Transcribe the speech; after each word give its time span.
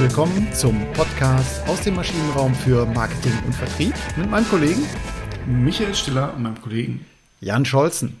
willkommen 0.00 0.50
zum 0.54 0.90
Podcast 0.94 1.68
aus 1.68 1.82
dem 1.82 1.94
Maschinenraum 1.94 2.54
für 2.54 2.86
Marketing 2.86 3.34
und 3.44 3.54
Vertrieb 3.54 3.92
mit 4.16 4.30
meinem 4.30 4.48
Kollegen 4.48 4.82
Michael 5.46 5.94
Stiller 5.94 6.32
und 6.34 6.42
meinem 6.42 6.58
Kollegen 6.62 7.04
Jan 7.42 7.66
Scholzen. 7.66 8.16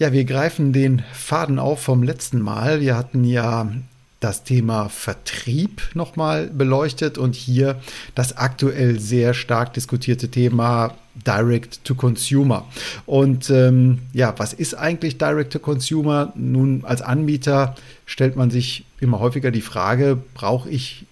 Ja, 0.00 0.12
wir 0.12 0.24
greifen 0.24 0.72
den 0.72 1.04
Faden 1.12 1.60
auf 1.60 1.80
vom 1.80 2.02
letzten 2.02 2.40
Mal. 2.42 2.80
Wir 2.80 2.96
hatten 2.96 3.22
ja 3.22 3.70
das 4.18 4.42
Thema 4.42 4.88
Vertrieb 4.88 5.82
nochmal 5.94 6.48
beleuchtet 6.48 7.16
und 7.16 7.36
hier 7.36 7.80
das 8.16 8.36
aktuell 8.36 8.98
sehr 8.98 9.34
stark 9.34 9.72
diskutierte 9.74 10.32
Thema 10.32 10.96
Direct 11.14 11.84
to 11.84 11.94
Consumer. 11.94 12.66
Und 13.06 13.50
ähm, 13.50 13.98
ja, 14.12 14.34
was 14.38 14.52
ist 14.52 14.74
eigentlich 14.74 15.18
Direct 15.18 15.52
to 15.52 15.58
Consumer? 15.58 16.32
Nun, 16.34 16.84
als 16.84 17.02
Anbieter 17.02 17.74
stellt 18.06 18.36
man 18.36 18.50
sich 18.50 18.84
immer 19.00 19.18
häufiger 19.20 19.50
die 19.50 19.60
Frage, 19.60 20.16
brauche 20.34 20.68
ich 20.70 21.06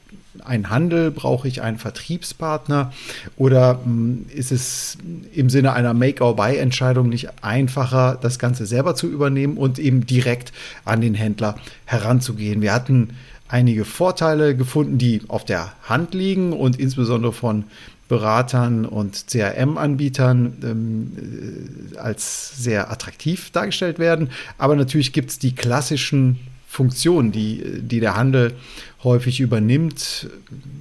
einen 0.45 0.71
Handel? 0.71 1.11
Brauche 1.11 1.49
ich 1.49 1.63
einen 1.63 1.79
Vertriebspartner? 1.79 2.93
Oder 3.37 3.81
hm, 3.83 4.27
ist 4.35 4.53
es 4.53 4.99
im 5.35 5.51
Sinne 5.51 5.73
einer 5.73 5.95
Make-or-Buy-Entscheidung 5.95 7.09
nicht 7.09 7.43
einfacher, 7.43 8.19
das 8.21 8.39
Ganze 8.39 8.67
selber 8.67 8.95
zu 8.95 9.09
übernehmen 9.09 9.57
und 9.57 9.79
eben 9.79 10.07
direkt 10.07 10.53
an 10.85 11.01
den 11.01 11.15
Händler 11.15 11.57
heranzugehen? 11.87 12.63
Wir 12.63 12.73
hatten 12.73 13.11
einige 13.49 13.85
Vorteile 13.85 14.57
gefunden, 14.57 14.99
die 14.99 15.23
auf 15.29 15.45
der 15.45 15.73
Hand 15.83 16.15
liegen 16.15 16.53
und 16.53 16.79
insbesondere 16.79 17.33
von 17.33 17.65
Beratern 18.09 18.87
und 18.87 19.27
CRM-Anbietern 19.29 20.57
ähm, 20.63 21.93
äh, 21.95 21.99
als 21.99 22.63
sehr 22.63 22.91
attraktiv 22.91 23.51
dargestellt 23.51 23.99
werden. 23.99 24.31
Aber 24.57 24.77
natürlich 24.77 25.13
gibt 25.13 25.31
es 25.31 25.39
die 25.39 25.55
klassischen 25.55 26.39
Funktionen, 26.67 27.33
die, 27.33 27.81
die 27.81 28.01
der 28.01 28.15
Handel 28.15 28.53
häufig 29.03 29.41
übernimmt, 29.41 30.29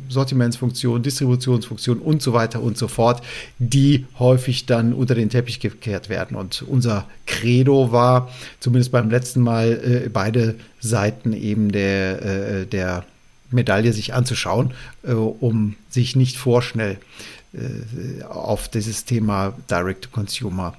Sortimentsfunktion, 0.10 1.02
Distributionsfunktion 1.02 2.00
und 2.00 2.22
so 2.22 2.34
weiter 2.34 2.62
und 2.62 2.78
so 2.78 2.88
fort, 2.88 3.22
die 3.58 4.06
häufig 4.20 4.66
dann 4.66 4.94
unter 4.94 5.16
den 5.16 5.30
Teppich 5.30 5.60
gekehrt 5.60 6.10
werden. 6.10 6.36
Und 6.36 6.62
unser 6.62 7.08
Credo 7.26 7.92
war, 7.92 8.30
zumindest 8.60 8.92
beim 8.92 9.10
letzten 9.10 9.42
Mal, 9.42 10.04
äh, 10.06 10.10
beide 10.10 10.56
Seiten 10.80 11.34
eben 11.34 11.72
der, 11.72 12.22
äh, 12.22 12.66
der 12.66 13.06
Medaille 13.52 13.94
sich 13.94 14.14
anzuschauen, 14.14 14.74
äh, 15.04 15.12
um 15.12 15.76
sich 15.90 16.16
nicht 16.16 16.38
vorschnell 16.38 16.98
äh, 17.54 18.24
auf 18.24 18.68
dieses 18.68 19.06
Thema 19.06 19.54
Direct-to-Consumer 19.70 20.74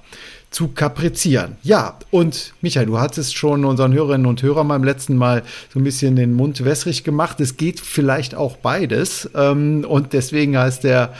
zu 0.51 0.69
kaprizieren. 0.69 1.57
Ja, 1.63 1.97
und 2.11 2.53
Michael, 2.61 2.87
du 2.87 2.99
hattest 2.99 3.35
schon 3.35 3.65
unseren 3.65 3.93
Hörerinnen 3.93 4.25
und 4.25 4.41
Hörern 4.41 4.67
beim 4.67 4.83
letzten 4.83 5.15
Mal 5.15 5.43
so 5.73 5.79
ein 5.79 5.83
bisschen 5.83 6.15
den 6.15 6.33
Mund 6.33 6.63
wässrig 6.63 7.03
gemacht. 7.03 7.39
Es 7.39 7.57
geht 7.57 7.79
vielleicht 7.79 8.35
auch 8.35 8.57
beides. 8.57 9.29
Ähm, 9.35 9.85
und 9.87 10.13
deswegen 10.13 10.57
heißt 10.57 10.83
der 10.83 11.13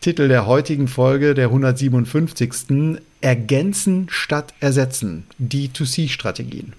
Titel 0.00 0.28
der 0.28 0.46
heutigen 0.46 0.88
Folge, 0.88 1.34
der 1.34 1.46
157. 1.46 3.00
Ergänzen 3.20 4.06
statt 4.10 4.54
ersetzen. 4.60 5.24
D2C-Strategien. 5.40 6.72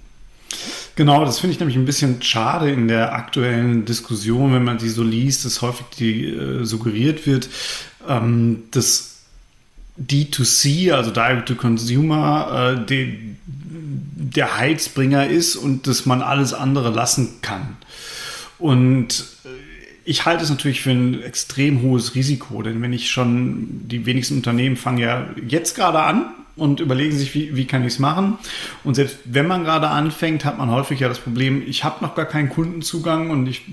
Genau, 0.99 1.23
das 1.23 1.39
finde 1.39 1.53
ich 1.53 1.59
nämlich 1.61 1.77
ein 1.77 1.85
bisschen 1.85 2.21
schade 2.21 2.69
in 2.69 2.89
der 2.89 3.13
aktuellen 3.13 3.85
Diskussion, 3.85 4.53
wenn 4.53 4.65
man 4.65 4.79
die 4.79 4.89
so 4.89 5.01
liest, 5.01 5.45
dass 5.45 5.61
häufig 5.61 5.85
die 5.97 6.25
äh, 6.25 6.65
suggeriert 6.65 7.25
wird, 7.25 7.47
ähm, 8.05 8.63
dass 8.71 9.21
D2C, 9.97 10.91
also 10.91 11.11
Direct 11.11 11.47
to 11.47 11.55
Consumer, 11.55 12.75
äh, 12.81 12.85
die, 12.85 13.37
der 13.45 14.57
Heizbringer 14.57 15.27
ist 15.27 15.55
und 15.55 15.87
dass 15.87 16.05
man 16.05 16.21
alles 16.21 16.53
andere 16.53 16.89
lassen 16.89 17.35
kann. 17.39 17.77
Und 18.57 19.23
äh, 19.45 19.47
ich 20.03 20.25
halte 20.25 20.43
es 20.43 20.49
natürlich 20.49 20.81
für 20.81 20.91
ein 20.91 21.23
extrem 21.23 21.81
hohes 21.81 22.13
Risiko, 22.13 22.61
denn 22.61 22.81
wenn 22.81 22.91
ich 22.91 23.09
schon, 23.09 23.87
die 23.87 24.05
wenigsten 24.05 24.35
Unternehmen 24.35 24.75
fangen 24.75 24.97
ja 24.97 25.29
jetzt 25.47 25.77
gerade 25.77 26.01
an 26.01 26.25
und 26.59 26.79
überlegen 26.79 27.17
sich, 27.17 27.33
wie, 27.33 27.55
wie 27.55 27.65
kann 27.65 27.81
ich 27.81 27.93
es 27.93 27.99
machen. 27.99 28.37
Und 28.83 28.95
selbst 28.95 29.17
wenn 29.25 29.47
man 29.47 29.63
gerade 29.63 29.89
anfängt, 29.89 30.45
hat 30.45 30.57
man 30.57 30.69
häufig 30.69 30.99
ja 30.99 31.07
das 31.07 31.19
Problem, 31.19 31.63
ich 31.65 31.83
habe 31.83 32.03
noch 32.03 32.15
gar 32.15 32.25
keinen 32.25 32.49
Kundenzugang 32.49 33.29
und 33.29 33.47
ich 33.47 33.63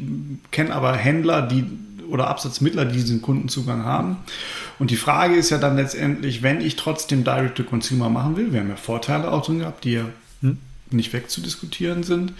kenne 0.50 0.74
aber 0.74 0.96
Händler, 0.96 1.42
die 1.42 1.64
oder 2.08 2.28
Absatzmittler, 2.28 2.84
die 2.84 2.98
diesen 2.98 3.20
Kundenzugang 3.20 3.84
haben. 3.84 4.18
Und 4.78 4.90
die 4.90 4.96
Frage 4.96 5.34
ist 5.34 5.50
ja 5.50 5.58
dann 5.58 5.76
letztendlich, 5.76 6.42
wenn 6.42 6.60
ich 6.60 6.76
trotzdem 6.76 7.24
Direct-to-Consumer 7.24 8.08
machen 8.08 8.36
will, 8.36 8.52
wir 8.52 8.60
haben 8.60 8.68
ja 8.68 8.76
Vorteile 8.76 9.32
auch 9.32 9.44
drin 9.44 9.60
gehabt, 9.60 9.84
die 9.84 9.92
ja 9.92 10.04
hm, 10.40 10.58
nicht 10.90 11.12
wegzudiskutieren 11.12 12.04
sind, 12.04 12.32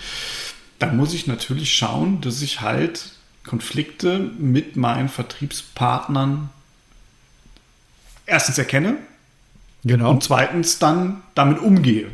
dann 0.79 0.97
muss 0.97 1.15
ich 1.15 1.27
natürlich 1.27 1.75
schauen, 1.75 2.21
dass 2.21 2.43
ich 2.43 2.61
halt 2.61 3.11
Konflikte 3.45 4.19
mit 4.39 4.77
meinen 4.77 5.09
Vertriebspartnern 5.09 6.51
erstens 8.27 8.59
erkenne 8.59 8.99
genau. 9.87 10.11
und 10.11 10.23
zweitens 10.23 10.79
dann 10.79 11.23
damit 11.35 11.59
umgehe. 11.59 12.09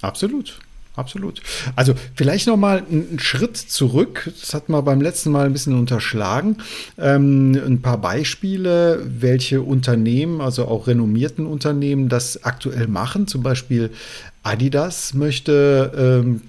Absolut. 0.00 0.58
Absolut. 0.96 1.42
Also 1.74 1.94
vielleicht 2.14 2.46
noch 2.46 2.56
mal 2.56 2.84
einen 2.88 3.18
Schritt 3.18 3.56
zurück. 3.56 4.30
Das 4.40 4.54
hat 4.54 4.68
man 4.68 4.84
beim 4.84 5.00
letzten 5.00 5.32
Mal 5.32 5.46
ein 5.46 5.52
bisschen 5.52 5.76
unterschlagen. 5.76 6.58
Ähm, 6.98 7.60
ein 7.66 7.82
paar 7.82 7.98
Beispiele, 7.98 9.02
welche 9.04 9.62
Unternehmen, 9.62 10.40
also 10.40 10.66
auch 10.68 10.86
renommierten 10.86 11.46
Unternehmen, 11.46 12.08
das 12.08 12.44
aktuell 12.44 12.86
machen. 12.86 13.26
Zum 13.26 13.42
Beispiel 13.42 13.90
Adidas 14.44 15.14
möchte 15.14 15.90
ähm, 15.96 16.42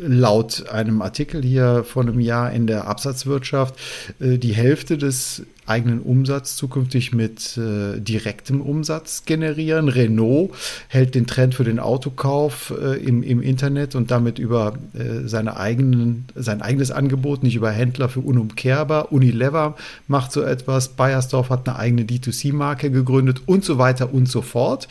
laut 0.00 0.68
einem 0.68 1.00
Artikel 1.00 1.42
hier 1.42 1.84
vor 1.84 2.02
einem 2.02 2.18
Jahr 2.18 2.52
in 2.52 2.66
der 2.66 2.88
Absatzwirtschaft 2.88 3.76
äh, 4.20 4.36
die 4.38 4.52
Hälfte 4.52 4.98
des 4.98 5.42
eigenen 5.64 6.00
Umsatz 6.00 6.56
zukünftig 6.56 7.12
mit 7.12 7.56
äh, 7.56 8.00
direktem 8.00 8.60
Umsatz 8.60 9.24
generieren. 9.26 9.88
Renault 9.88 10.50
hält 10.88 11.14
den 11.14 11.28
Trend 11.28 11.54
für 11.54 11.62
den 11.62 11.78
Autokauf 11.78 12.74
äh, 12.76 12.96
im, 12.96 13.22
im 13.22 13.40
Internet 13.40 13.94
und 13.94 14.10
damit 14.10 14.40
über 14.40 14.74
äh, 14.92 15.28
seine 15.28 15.56
eigenen, 15.56 16.26
sein 16.34 16.62
eigenes 16.62 16.90
Angebot, 16.90 17.44
nicht 17.44 17.54
über 17.54 17.70
Händler 17.70 18.08
für 18.08 18.20
unumkehrbar. 18.20 19.12
Unilever 19.12 19.76
macht 20.08 20.32
so 20.32 20.42
etwas. 20.42 20.88
Bayersdorf 20.88 21.48
hat 21.48 21.68
eine 21.68 21.78
eigene 21.78 22.02
D2C-Marke 22.02 22.90
gegründet 22.90 23.42
und 23.46 23.64
so 23.64 23.78
weiter 23.78 24.12
und 24.12 24.28
so 24.28 24.42
fort. 24.42 24.88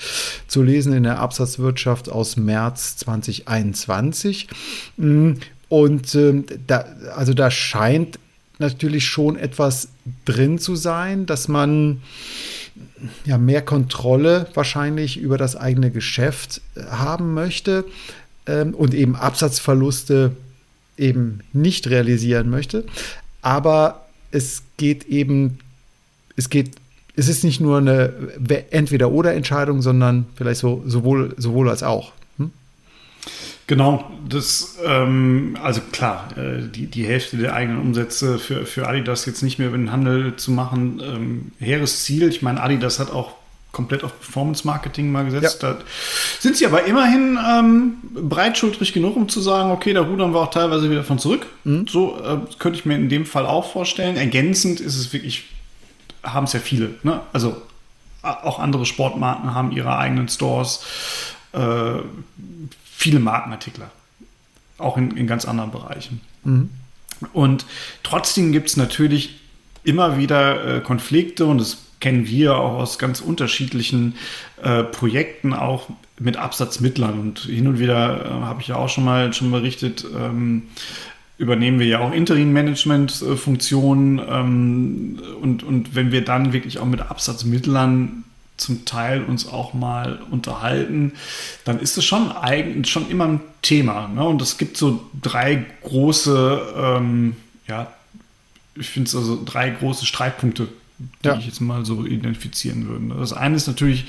Zu 0.48 0.64
lesen 0.64 0.94
in 0.94 1.04
der 1.04 1.20
Absatzwirtschaft 1.20 1.81
aus 1.88 2.38
März 2.38 2.98
2021. 2.98 4.48
Mm, 4.98 5.34
und 5.70 6.16
ähm, 6.16 6.46
da, 6.68 6.86
also 7.16 7.34
da 7.34 7.50
scheint 7.50 8.20
natürlich 8.60 9.06
schon 9.06 9.38
etwas 9.38 9.90
drin 10.26 10.60
zu 10.60 10.76
sein, 10.76 11.26
dass 11.26 11.48
man 11.48 12.02
ja 13.26 13.38
mehr 13.38 13.62
Kontrolle 13.62 14.48
wahrscheinlich 14.54 15.18
über 15.18 15.38
das 15.38 15.56
eigene 15.56 15.92
Geschäft 15.92 16.62
äh, 16.76 16.84
haben 16.84 17.34
möchte 17.34 17.86
ähm, 18.46 18.74
und 18.74 18.94
eben 18.94 19.16
Absatzverluste 19.16 20.36
eben 20.98 21.42
nicht 21.54 21.88
realisieren 21.90 22.50
möchte. 22.50 22.86
Aber 23.42 24.06
es 24.32 24.64
geht 24.78 25.06
eben, 25.06 25.60
es 26.36 26.50
geht, 26.50 26.76
es 27.22 27.28
ist 27.28 27.44
nicht 27.44 27.62
nur 27.62 27.78
eine 27.78 28.14
Entweder-Oder-Entscheidung, 28.72 29.84
sondern 29.84 30.26
vielleicht 30.36 30.60
so 30.60 30.82
sowohl, 30.88 31.36
sowohl 31.38 31.70
als 31.70 31.84
auch. 31.84 32.14
Genau, 33.68 34.12
das, 34.28 34.80
ähm, 34.86 35.56
also 35.62 35.80
klar, 35.92 36.28
äh, 36.36 36.68
die, 36.68 36.88
die 36.88 37.06
Hälfte 37.06 37.38
der 37.38 37.54
eigenen 37.54 37.80
Umsätze 37.80 38.40
für, 38.40 38.66
für 38.66 38.88
Adidas 38.88 39.26
jetzt 39.26 39.44
nicht 39.44 39.60
mehr 39.60 39.70
über 39.70 39.78
den 39.78 39.92
Handel 39.92 40.36
zu 40.36 40.52
machen, 40.52 41.02
ähm, 41.02 41.52
hehres 41.60 42.04
Ziel. 42.04 42.28
Ich 42.28 42.42
meine, 42.42 42.62
Adidas 42.62 43.00
hat 43.00 43.12
auch 43.12 43.36
komplett 43.72 44.04
auf 44.04 44.20
Performance 44.20 44.68
Marketing 44.68 45.12
mal 45.12 45.24
gesetzt. 45.24 45.64
Ja. 45.64 45.74
Da 45.74 45.80
sind 46.40 46.58
sie 46.58 46.66
aber 46.66 46.86
immerhin 46.86 47.38
ähm, 47.50 47.94
breitschultrig 48.14 48.92
genug, 48.92 49.16
um 49.16 49.30
zu 49.30 49.40
sagen, 49.40 49.72
okay, 49.72 49.94
da 49.94 50.02
rudern 50.02 50.34
wir 50.34 50.42
auch 50.42 50.52
teilweise 50.52 50.90
wieder 50.90 51.04
von 51.04 51.20
zurück. 51.20 51.46
Mhm. 51.64 51.86
So 51.88 52.18
äh, 52.18 52.40
könnte 52.60 52.80
ich 52.80 52.86
mir 52.86 52.96
in 52.96 53.08
dem 53.08 53.26
Fall 53.26 53.46
auch 53.46 53.72
vorstellen. 53.72 54.18
Ergänzend 54.18 54.82
ist 54.82 54.98
es 54.98 55.14
wirklich, 55.14 55.46
haben 56.24 56.46
es 56.46 56.54
ja 56.54 56.60
viele. 56.60 56.96
Ne? 57.04 57.22
Also 57.34 57.62
auch 58.22 58.60
andere 58.60 58.86
Sportmarken 58.86 59.54
haben 59.54 59.72
ihre 59.72 59.98
eigenen 59.98 60.30
Stores. 60.30 60.84
Äh, 61.54 62.00
viele 62.84 63.20
Markenartikler. 63.20 63.90
Auch 64.78 64.98
in, 64.98 65.18
in 65.18 65.28
ganz 65.28 65.46
anderen 65.46 65.72
Bereichen. 65.72 66.22
Mhm. 66.44 66.70
Und 67.34 67.66
trotzdem 68.04 68.52
gibt 68.52 68.70
es 68.70 68.78
natürlich 68.78 69.40
immer 69.84 70.18
wieder 70.18 70.78
äh, 70.78 70.82
Konflikte 70.82 71.46
und 71.46 71.60
das 71.60 71.78
kennen 72.00 72.28
wir 72.28 72.58
auch 72.58 72.74
aus 72.80 73.00
ganz 73.00 73.22
unterschiedlichen 73.22 74.16
äh, 74.62 74.84
Projekten, 74.84 75.54
auch 75.54 75.88
mit 76.20 76.38
Absatzmittlern. 76.38 77.20
Und 77.20 77.40
hin 77.40 77.68
und 77.68 77.80
wieder 77.80 78.26
äh, 78.26 78.30
habe 78.30 78.62
ich 78.62 78.68
ja 78.68 78.76
auch 78.76 78.90
schon 78.90 79.06
mal 79.06 79.34
schon 79.34 79.52
berichtet, 79.52 80.06
ähm, 80.16 80.64
übernehmen 81.42 81.80
wir 81.80 81.88
ja 81.88 82.00
auch 82.00 82.14
Interim-Management-Funktionen. 82.14 84.22
Ähm, 84.30 85.20
und, 85.42 85.64
und 85.64 85.96
wenn 85.96 86.12
wir 86.12 86.24
dann 86.24 86.54
wirklich 86.54 86.78
auch 86.78 86.86
mit 86.86 87.02
Absatzmittlern 87.02 88.24
zum 88.58 88.86
Teil 88.86 89.24
uns 89.24 89.48
auch 89.48 89.74
mal 89.74 90.22
unterhalten, 90.30 91.14
dann 91.66 91.80
ist 91.80 91.98
es 91.98 92.06
schon 92.06 92.32
eigentlich 92.32 92.94
schon 92.94 93.10
immer 93.10 93.28
ein 93.28 93.40
Thema. 93.64 94.08
Ne? 94.08 94.24
Und 94.24 94.40
es 94.40 94.60
gibt 94.60 94.78
so 94.78 95.10
drei 95.20 95.66
große, 95.82 96.74
ähm, 96.78 97.36
ja, 97.68 97.92
ich 98.76 98.90
finde 98.90 99.10
es 99.10 99.16
also 99.16 99.42
drei 99.44 99.72
große 99.72 100.06
Streitpunkte, 100.06 100.68
die 101.24 101.28
ja. 101.28 101.38
ich 101.38 101.48
jetzt 101.48 101.60
mal 101.60 101.86
so 101.86 102.06
identifizieren 102.06 102.88
würde. 102.88 103.20
Das 103.20 103.34
eine 103.34 103.56
ist 103.56 103.66
natürlich 103.66 104.06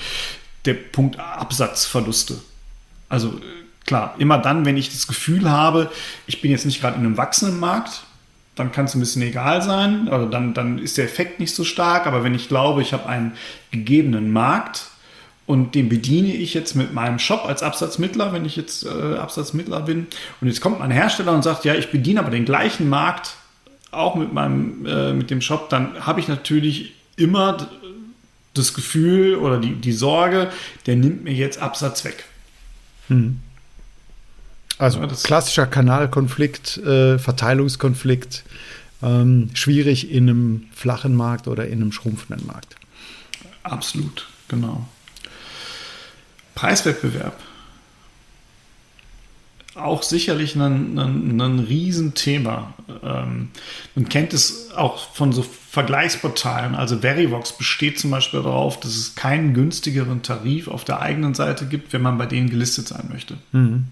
der 0.66 0.74
Punkt 0.74 1.18
Absatzverluste. 1.18 2.42
Also 3.08 3.40
klar, 3.86 4.14
immer 4.18 4.38
dann, 4.38 4.64
wenn 4.64 4.76
ich 4.76 4.90
das 4.90 5.06
Gefühl 5.06 5.50
habe, 5.50 5.90
ich 6.26 6.40
bin 6.40 6.50
jetzt 6.50 6.66
nicht 6.66 6.80
gerade 6.80 6.98
in 6.98 7.04
einem 7.04 7.16
wachsenden 7.16 7.60
Markt, 7.60 8.04
dann 8.54 8.70
kann 8.70 8.84
es 8.84 8.94
ein 8.94 9.00
bisschen 9.00 9.22
egal 9.22 9.62
sein, 9.62 10.08
oder 10.08 10.26
dann, 10.26 10.54
dann 10.54 10.78
ist 10.78 10.98
der 10.98 11.06
Effekt 11.06 11.40
nicht 11.40 11.54
so 11.54 11.64
stark. 11.64 12.06
Aber 12.06 12.22
wenn 12.22 12.34
ich 12.34 12.48
glaube, 12.48 12.82
ich 12.82 12.92
habe 12.92 13.08
einen 13.08 13.32
gegebenen 13.70 14.30
Markt 14.30 14.88
und 15.46 15.74
den 15.74 15.88
bediene 15.88 16.34
ich 16.34 16.54
jetzt 16.54 16.74
mit 16.74 16.92
meinem 16.92 17.18
Shop 17.18 17.46
als 17.46 17.62
Absatzmittler, 17.62 18.32
wenn 18.32 18.44
ich 18.44 18.56
jetzt 18.56 18.84
äh, 18.84 19.16
Absatzmittler 19.16 19.80
bin, 19.80 20.06
und 20.40 20.48
jetzt 20.48 20.60
kommt 20.60 20.80
mein 20.80 20.90
Hersteller 20.90 21.32
und 21.32 21.42
sagt, 21.42 21.64
ja, 21.64 21.74
ich 21.74 21.90
bediene 21.90 22.20
aber 22.20 22.30
den 22.30 22.44
gleichen 22.44 22.88
Markt 22.88 23.36
auch 23.90 24.14
mit 24.14 24.32
meinem 24.32 24.86
äh, 24.86 25.12
mit 25.12 25.30
dem 25.30 25.40
Shop, 25.40 25.68
dann 25.68 26.06
habe 26.06 26.20
ich 26.20 26.28
natürlich 26.28 26.94
immer 27.16 27.68
das 28.54 28.74
Gefühl 28.74 29.36
oder 29.36 29.58
die, 29.58 29.74
die 29.74 29.92
Sorge, 29.92 30.50
der 30.86 30.96
nimmt 30.96 31.24
mir 31.24 31.32
jetzt 31.32 31.60
Absatz 31.60 32.04
weg. 32.04 32.24
Hm. 33.08 33.40
Also 34.78 35.00
ja, 35.00 35.06
klassischer 35.06 35.66
Kanalkonflikt, 35.66 36.78
äh, 36.78 37.18
Verteilungskonflikt, 37.18 38.44
ähm, 39.02 39.50
schwierig 39.54 40.10
in 40.10 40.28
einem 40.28 40.64
flachen 40.74 41.14
Markt 41.14 41.48
oder 41.48 41.66
in 41.66 41.80
einem 41.80 41.92
schrumpfenden 41.92 42.46
Markt. 42.46 42.76
Absolut, 43.62 44.28
genau. 44.48 44.88
Preiswettbewerb. 46.54 47.38
Auch 49.74 50.02
sicherlich 50.02 50.54
ein, 50.54 50.98
ein, 50.98 51.40
ein 51.40 51.58
Riesenthema. 51.60 52.74
Ähm, 53.02 53.48
man 53.94 54.08
kennt 54.08 54.34
es 54.34 54.70
auch 54.72 55.14
von 55.14 55.32
so 55.32 55.42
Vergleichsportalen. 55.42 56.74
Also 56.74 56.98
Verivox 56.98 57.56
besteht 57.56 57.98
zum 57.98 58.10
Beispiel 58.10 58.42
darauf, 58.42 58.78
dass 58.80 58.94
es 58.94 59.14
keinen 59.14 59.54
günstigeren 59.54 60.22
Tarif 60.22 60.68
auf 60.68 60.84
der 60.84 61.00
eigenen 61.00 61.32
Seite 61.32 61.64
gibt, 61.64 61.94
wenn 61.94 62.02
man 62.02 62.18
bei 62.18 62.26
denen 62.26 62.50
gelistet 62.50 62.88
sein 62.88 63.08
möchte. 63.10 63.38
Mhm. 63.52 63.86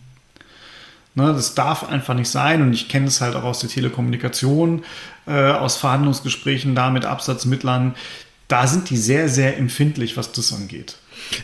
Ne, 1.14 1.32
das 1.32 1.54
darf 1.56 1.88
einfach 1.88 2.14
nicht 2.14 2.28
sein 2.28 2.62
und 2.62 2.72
ich 2.72 2.88
kenne 2.88 3.08
es 3.08 3.20
halt 3.20 3.34
auch 3.34 3.42
aus 3.42 3.58
der 3.58 3.68
Telekommunikation, 3.68 4.84
äh, 5.26 5.50
aus 5.50 5.76
Verhandlungsgesprächen 5.76 6.76
da 6.76 6.90
mit 6.90 7.04
Absatzmittlern. 7.04 7.96
Da 8.46 8.66
sind 8.68 8.90
die 8.90 8.96
sehr, 8.96 9.28
sehr 9.28 9.58
empfindlich, 9.58 10.16
was 10.16 10.30
das 10.32 10.52
angeht. 10.52 10.96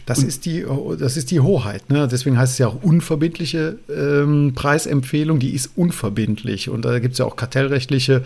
Das 0.07 0.23
ist 0.23 0.47
die, 0.47 0.65
das 0.99 1.17
ist 1.17 1.31
die 1.31 1.41
Hoheit. 1.41 1.91
Ne? 1.91 2.09
Deswegen 2.11 2.39
heißt 2.39 2.53
es 2.53 2.59
ja 2.59 2.69
auch 2.69 2.83
unverbindliche 2.83 3.79
ähm, 3.89 4.53
Preisempfehlung. 4.55 5.39
Die 5.39 5.51
ist 5.51 5.71
unverbindlich. 5.77 6.69
Und 6.69 6.85
da 6.85 6.99
gibt 6.99 7.13
es 7.13 7.19
ja 7.19 7.25
auch 7.25 7.37
kartellrechtliche 7.37 8.23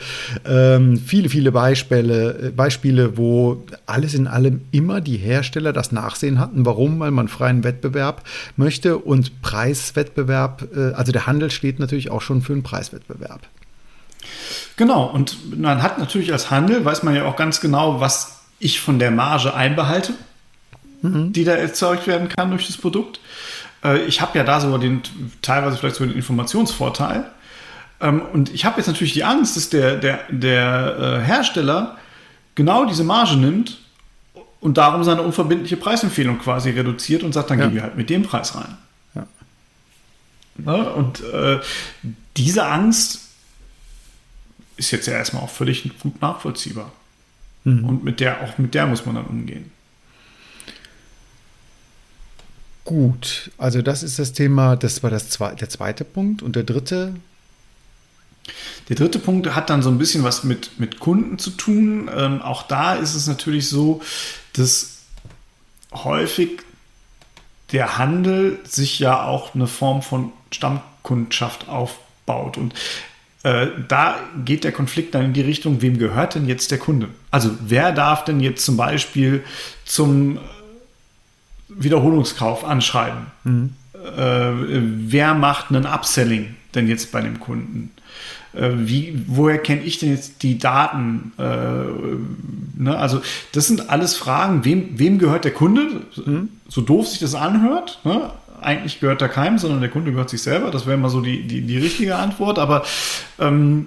ähm, 0.47 0.99
viele, 0.99 1.29
viele 1.29 1.52
Beispiele, 1.52 2.49
äh, 2.49 2.50
Beispiele, 2.50 3.17
wo 3.17 3.64
alles 3.87 4.14
in 4.14 4.26
allem 4.26 4.62
immer 4.70 5.00
die 5.00 5.17
Hersteller 5.17 5.73
das 5.73 5.93
Nachsehen 5.93 6.38
hatten. 6.38 6.67
Warum? 6.67 7.00
Weil 7.00 7.11
man 7.11 7.29
freien 7.29 7.64
Wettbewerb 7.64 8.25
möchte 8.56 8.99
und 8.99 9.43
Preiswettbewerb, 9.43 10.69
äh, 10.75 10.93
also 10.93 11.12
der 11.12 11.26
Handel 11.26 11.50
steht 11.50 11.79
natürlich 11.79 12.11
auch 12.11 12.23
schon 12.23 12.43
für 12.43 12.53
einen 12.53 12.62
Preiswettbewerb. 12.62 13.41
Genau, 14.76 15.05
und 15.06 15.58
man 15.58 15.82
hat 15.82 15.99
natürlich 15.99 16.32
als 16.32 16.50
Handel, 16.50 16.85
weiß 16.85 17.03
man 17.03 17.14
ja 17.14 17.25
auch 17.26 17.37
ganz 17.37 17.61
genau, 17.61 18.00
was 18.00 18.41
ich 18.58 18.81
von 18.81 18.99
der 18.99 19.11
Marge 19.11 19.55
einbehalte 19.55 20.14
mhm. 21.02 21.32
die 21.32 21.44
da 21.44 21.52
erzeugt 21.52 22.06
werden 22.06 22.29
kann 22.29 22.50
durch 22.50 22.67
das 22.67 22.76
Produkt. 22.76 23.20
Äh, 23.85 24.05
ich 24.05 24.20
habe 24.20 24.38
ja 24.38 24.44
da 24.44 24.61
sogar 24.61 24.79
den, 24.79 25.02
teilweise 25.43 25.76
vielleicht 25.76 25.97
sogar 25.97 26.08
den 26.08 26.17
Informationsvorteil. 26.17 27.31
Ähm, 28.00 28.23
und 28.32 28.52
ich 28.52 28.64
habe 28.64 28.79
jetzt 28.79 28.87
natürlich 28.87 29.12
die 29.12 29.25
Angst, 29.25 29.56
dass 29.56 29.70
der, 29.70 29.97
der, 29.97 30.20
der 30.31 31.20
äh, 31.23 31.25
Hersteller 31.25 31.99
genau 32.55 32.85
diese 32.85 33.05
Marge 33.05 33.37
nimmt 33.37 33.79
und 34.61 34.79
darum 34.79 35.05
seine 35.05 35.23
unverbindliche 35.23 35.76
Preisempfehlung 35.76 36.38
quasi 36.38 36.70
reduziert 36.70 37.23
und 37.23 37.32
sagt, 37.32 37.50
dann 37.50 37.58
ja. 37.58 37.67
gehen 37.67 37.75
wir 37.75 37.82
halt 37.82 37.96
mit 37.96 38.11
dem 38.11 38.23
Preis 38.23 38.55
rein. 38.55 38.76
Ja. 39.14 39.26
Ne? 40.56 40.93
Und 40.93 41.23
äh, 41.25 41.61
diese 42.37 42.67
Angst 42.67 43.20
ist 44.76 44.91
jetzt 44.91 45.06
ja 45.06 45.14
erstmal 45.14 45.43
auch 45.43 45.50
völlig 45.50 45.91
gut 46.00 46.20
nachvollziehbar. 46.20 46.93
Mhm. 47.64 47.85
Und 47.85 48.05
mit 48.05 48.20
der, 48.20 48.43
auch 48.43 48.58
mit 48.58 48.75
der 48.75 48.87
muss 48.87 49.05
man 49.05 49.14
dann 49.14 49.26
umgehen. 49.26 49.70
Gut, 52.91 53.53
also 53.57 53.83
das 53.83 54.03
ist 54.03 54.19
das 54.19 54.33
Thema, 54.33 54.75
das 54.75 55.05
war 55.05 55.11
das 55.11 55.31
zwe 55.31 55.55
der 55.55 55.69
zweite 55.69 56.05
Punkt. 56.05 56.43
Und 56.43 56.57
der 56.57 56.65
dritte? 56.65 57.15
Der 58.89 58.97
dritte 58.97 59.21
Punkt 59.21 59.55
hat 59.55 59.71
dann 59.71 59.81
so 59.81 59.91
ein 59.91 59.99
bisschen 59.99 60.25
was 60.25 60.43
mit, 60.43 60.81
mit 60.81 60.99
Kunden 60.99 61.39
zu 61.39 61.51
tun. 61.51 62.11
Ähm, 62.13 62.43
auch 62.43 62.65
da 62.65 62.97
ist 62.97 63.15
es 63.15 63.29
natürlich 63.29 63.69
so, 63.69 64.03
dass 64.55 65.03
häufig 65.93 66.63
der 67.71 67.97
Handel 67.97 68.59
sich 68.65 68.99
ja 68.99 69.23
auch 69.23 69.55
eine 69.55 69.69
Form 69.69 70.03
von 70.03 70.33
Stammkundschaft 70.51 71.69
aufbaut. 71.69 72.59
Und 72.59 72.75
äh, 73.45 73.69
da 73.87 74.19
geht 74.45 74.65
der 74.65 74.73
Konflikt 74.73 75.15
dann 75.15 75.27
in 75.27 75.33
die 75.33 75.43
Richtung, 75.43 75.81
wem 75.81 75.97
gehört 75.97 76.35
denn 76.35 76.49
jetzt 76.49 76.73
der 76.73 76.79
Kunde? 76.79 77.07
Also 77.31 77.53
wer 77.61 77.93
darf 77.93 78.25
denn 78.25 78.41
jetzt 78.41 78.65
zum 78.65 78.77
Beispiel 78.77 79.45
zum 79.85 80.41
Wiederholungskauf 81.78 82.64
anschreiben. 82.64 83.26
Mhm. 83.44 83.70
Äh, 83.94 84.52
wer 84.52 85.34
macht 85.34 85.70
einen 85.70 85.87
Upselling 85.87 86.56
denn 86.75 86.88
jetzt 86.88 87.12
bei 87.12 87.20
dem 87.20 87.40
Kunden? 87.40 87.90
Äh, 88.52 88.70
wie, 88.75 89.22
woher 89.26 89.58
kenne 89.58 89.82
ich 89.82 89.99
denn 89.99 90.11
jetzt 90.11 90.43
die 90.43 90.58
Daten? 90.58 91.32
Äh, 91.38 92.82
ne? 92.82 92.96
Also, 92.96 93.20
das 93.52 93.67
sind 93.67 93.90
alles 93.90 94.17
Fragen. 94.17 94.64
Wem, 94.64 94.99
wem 94.99 95.19
gehört 95.19 95.44
der 95.44 95.52
Kunde? 95.52 96.02
Mhm. 96.25 96.49
So 96.69 96.81
doof 96.81 97.08
sich 97.08 97.20
das 97.20 97.34
anhört. 97.34 98.00
Ne? 98.05 98.31
Eigentlich 98.61 99.00
gehört 99.00 99.22
er 99.22 99.28
keinem, 99.28 99.58
sondern 99.58 99.81
der 99.81 99.90
Kunde 99.90 100.11
gehört 100.11 100.31
sich 100.31 100.43
selber. 100.43 100.70
Das 100.70 100.87
wäre 100.87 100.99
mal 100.99 101.08
so 101.11 101.20
die, 101.20 101.46
die, 101.46 101.62
die 101.62 101.78
richtige 101.78 102.17
Antwort. 102.17 102.58
Aber 102.58 102.84
ähm, 103.38 103.87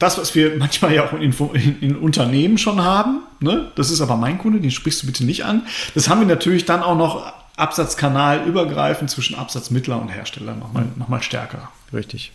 das, 0.00 0.18
was 0.18 0.34
wir 0.34 0.56
manchmal 0.56 0.92
ja 0.92 1.04
auch 1.04 1.12
in, 1.12 1.32
in, 1.54 1.80
in 1.80 1.96
Unternehmen 1.96 2.58
schon 2.58 2.82
haben, 2.82 3.20
ne? 3.38 3.70
das 3.76 3.90
ist 3.90 4.00
aber 4.00 4.16
mein 4.16 4.38
Kunde, 4.38 4.58
den 4.58 4.72
sprichst 4.72 5.02
du 5.02 5.06
bitte 5.06 5.24
nicht 5.24 5.44
an. 5.44 5.62
Das 5.94 6.08
haben 6.08 6.20
wir 6.20 6.26
natürlich 6.26 6.64
dann 6.64 6.82
auch 6.82 6.96
noch 6.96 7.32
Absatzkanal 7.56 8.46
übergreifend 8.48 9.10
zwischen 9.10 9.36
Absatzmittler 9.36 10.00
und 10.00 10.08
Hersteller 10.08 10.56
nochmal 10.56 10.86
noch 10.96 11.08
mal 11.08 11.22
stärker. 11.22 11.70
Richtig. 11.92 12.32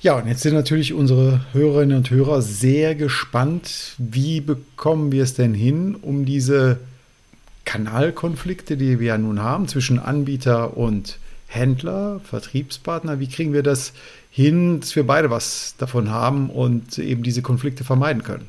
Ja, 0.00 0.14
und 0.14 0.28
jetzt 0.28 0.42
sind 0.42 0.54
natürlich 0.54 0.94
unsere 0.94 1.40
Hörerinnen 1.52 1.98
und 1.98 2.10
Hörer 2.10 2.40
sehr 2.40 2.94
gespannt, 2.94 3.96
wie 3.98 4.40
bekommen 4.40 5.12
wir 5.12 5.24
es 5.24 5.34
denn 5.34 5.52
hin, 5.52 5.94
um 5.94 6.24
diese 6.24 6.78
Kanalkonflikte, 7.66 8.76
die 8.76 8.98
wir 8.98 9.08
ja 9.08 9.18
nun 9.18 9.42
haben 9.42 9.68
zwischen 9.68 9.98
Anbieter 9.98 10.76
und 10.76 11.18
Händler, 11.50 12.20
Vertriebspartner, 12.24 13.18
wie 13.18 13.28
kriegen 13.28 13.52
wir 13.52 13.64
das 13.64 13.92
hin, 14.30 14.80
dass 14.80 14.94
wir 14.94 15.04
beide 15.04 15.30
was 15.30 15.74
davon 15.78 16.10
haben 16.10 16.48
und 16.48 16.96
eben 16.98 17.24
diese 17.24 17.42
Konflikte 17.42 17.82
vermeiden 17.82 18.22
können. 18.22 18.48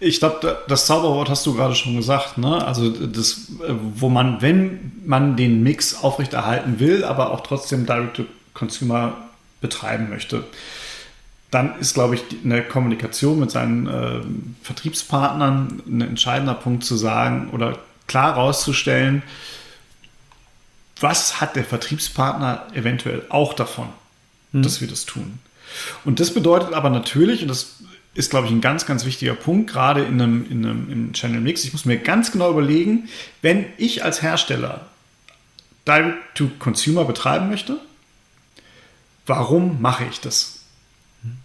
Ich 0.00 0.18
glaube, 0.18 0.58
das 0.66 0.86
Zauberwort 0.86 1.28
hast 1.28 1.44
du 1.44 1.54
gerade 1.54 1.74
schon 1.74 1.94
gesagt. 1.96 2.38
Ne? 2.38 2.66
Also 2.66 2.88
das, 2.88 3.52
wo 3.94 4.08
man, 4.08 4.40
wenn 4.40 4.92
man 5.04 5.36
den 5.36 5.62
Mix 5.62 6.02
aufrechterhalten 6.02 6.80
will, 6.80 7.04
aber 7.04 7.30
auch 7.30 7.42
trotzdem 7.42 7.84
Direct-to-Consumer 7.86 9.16
betreiben 9.60 10.08
möchte, 10.08 10.44
dann 11.50 11.78
ist, 11.78 11.94
glaube 11.94 12.16
ich, 12.16 12.22
eine 12.44 12.62
Kommunikation 12.62 13.38
mit 13.38 13.50
seinen 13.50 13.86
äh, 13.86 14.20
Vertriebspartnern 14.62 15.82
ein 15.86 16.00
entscheidender 16.00 16.54
Punkt 16.54 16.84
zu 16.84 16.96
sagen 16.96 17.50
oder 17.52 17.78
klar 18.06 18.34
herauszustellen, 18.34 19.22
was 21.00 21.40
hat 21.40 21.56
der 21.56 21.64
Vertriebspartner 21.64 22.68
eventuell 22.74 23.24
auch 23.28 23.54
davon 23.54 23.88
mhm. 24.54 24.62
dass 24.62 24.80
wir 24.80 24.88
das 24.88 25.04
tun. 25.04 25.38
Und 26.04 26.20
das 26.20 26.32
bedeutet 26.32 26.72
aber 26.72 26.88
natürlich, 26.88 27.42
und 27.42 27.48
das 27.48 27.76
ist, 28.14 28.30
glaube 28.30 28.46
ich, 28.46 28.52
ein 28.52 28.60
ganz, 28.60 28.86
ganz 28.86 29.04
wichtiger 29.04 29.34
Punkt, 29.34 29.70
gerade 29.70 30.04
in 30.04 30.22
einem, 30.22 30.50
in 30.50 30.64
einem 30.64 30.90
im 30.90 31.12
Channel 31.12 31.40
Mix. 31.40 31.64
Ich 31.64 31.72
muss 31.72 31.84
mir 31.84 31.98
ganz 31.98 32.30
genau 32.30 32.50
überlegen, 32.50 33.08
wenn 33.42 33.66
ich 33.76 34.04
als 34.04 34.22
Hersteller 34.22 34.86
Direct-to-Consumer 35.86 37.04
betreiben 37.04 37.50
möchte, 37.50 37.78
warum 39.26 39.82
mache 39.82 40.04
ich 40.04 40.20
das? 40.20 40.60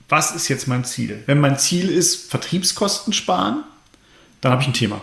Was 0.07 0.35
ist 0.35 0.47
jetzt 0.47 0.67
mein 0.67 0.85
Ziel? 0.85 1.23
Wenn 1.25 1.39
mein 1.39 1.57
Ziel 1.57 1.89
ist, 1.89 2.29
Vertriebskosten 2.29 3.13
sparen, 3.13 3.63
dann 4.41 4.51
habe 4.51 4.61
ich 4.61 4.67
ein 4.67 4.73
Thema. 4.73 5.01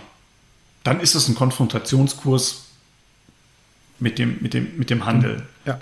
Dann 0.84 1.00
ist 1.00 1.16
das 1.16 1.26
ein 1.28 1.34
Konfrontationskurs 1.34 2.65
mit 3.98 4.18
dem, 4.18 4.36
mit 4.40 4.54
dem, 4.54 4.68
mit 4.76 4.90
dem 4.90 5.06
Handel. 5.06 5.42
Ja. 5.64 5.78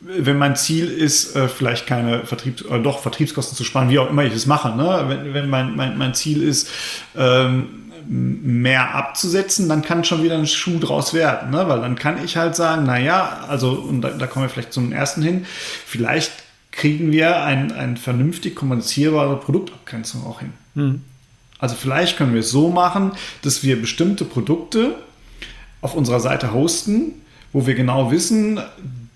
wenn 0.00 0.38
mein 0.38 0.54
Ziel 0.56 0.88
ist, 0.88 1.34
äh, 1.34 1.48
vielleicht 1.48 1.86
keine 1.86 2.24
Vertriebs 2.24 2.64
oder 2.64 2.78
doch 2.78 3.00
Vertriebskosten 3.00 3.56
zu 3.56 3.64
sparen, 3.64 3.90
wie 3.90 3.98
auch 3.98 4.10
immer 4.10 4.24
ich 4.24 4.34
es 4.34 4.46
mache, 4.46 4.76
ne? 4.76 5.04
wenn, 5.08 5.34
wenn 5.34 5.50
mein, 5.50 5.74
mein, 5.74 5.98
mein 5.98 6.14
Ziel 6.14 6.42
ist, 6.42 6.70
ähm, 7.16 7.88
mehr 8.10 8.94
abzusetzen, 8.94 9.68
dann 9.68 9.82
kann 9.82 10.04
schon 10.04 10.22
wieder 10.22 10.38
ein 10.38 10.46
Schuh 10.46 10.78
draus 10.78 11.12
werden, 11.12 11.50
ne? 11.50 11.68
weil 11.68 11.80
dann 11.80 11.96
kann 11.96 12.24
ich 12.24 12.36
halt 12.36 12.56
sagen, 12.56 12.84
naja, 12.84 13.44
also, 13.48 13.72
und 13.72 14.00
da, 14.00 14.10
da 14.10 14.26
kommen 14.26 14.44
wir 14.44 14.50
vielleicht 14.50 14.72
zum 14.72 14.92
ersten 14.92 15.20
hin, 15.20 15.46
vielleicht 15.84 16.32
kriegen 16.70 17.10
wir 17.10 17.42
ein, 17.42 17.72
ein 17.72 17.96
vernünftig 17.96 18.54
kommunizierbare 18.54 19.36
Produktabgrenzung 19.40 20.24
auch 20.24 20.40
hin. 20.40 20.52
Hm. 20.74 21.02
Also 21.58 21.74
vielleicht 21.74 22.16
können 22.16 22.32
wir 22.32 22.40
es 22.40 22.50
so 22.50 22.70
machen, 22.70 23.12
dass 23.42 23.64
wir 23.64 23.80
bestimmte 23.80 24.24
Produkte 24.24 24.94
auf 25.80 25.94
unserer 25.94 26.20
Seite 26.20 26.52
hosten, 26.52 27.12
wo 27.52 27.66
wir 27.66 27.74
genau 27.74 28.10
wissen, 28.10 28.60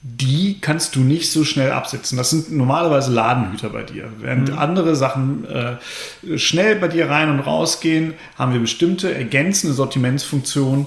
die 0.03 0.59
kannst 0.61 0.97
du 0.97 1.01
nicht 1.01 1.31
so 1.31 1.45
schnell 1.45 1.71
absetzen. 1.71 2.19
Das 2.19 2.31
sind 2.31 2.53
normalerweise 2.53 3.13
Ladenhüter 3.13 3.71
bei 3.71 3.83
dir. 3.83 4.09
Während 4.19 4.51
mhm. 4.51 4.59
andere 4.59 4.97
Sachen 4.97 5.47
äh, 5.47 6.39
schnell 6.39 6.77
bei 6.77 6.89
dir 6.89 7.09
rein 7.09 7.31
und 7.31 7.41
rausgehen, 7.41 8.15
haben 8.37 8.53
wir 8.53 8.61
bestimmte 8.61 9.15
ergänzende 9.15 9.75
Sortimentsfunktionen, 9.75 10.87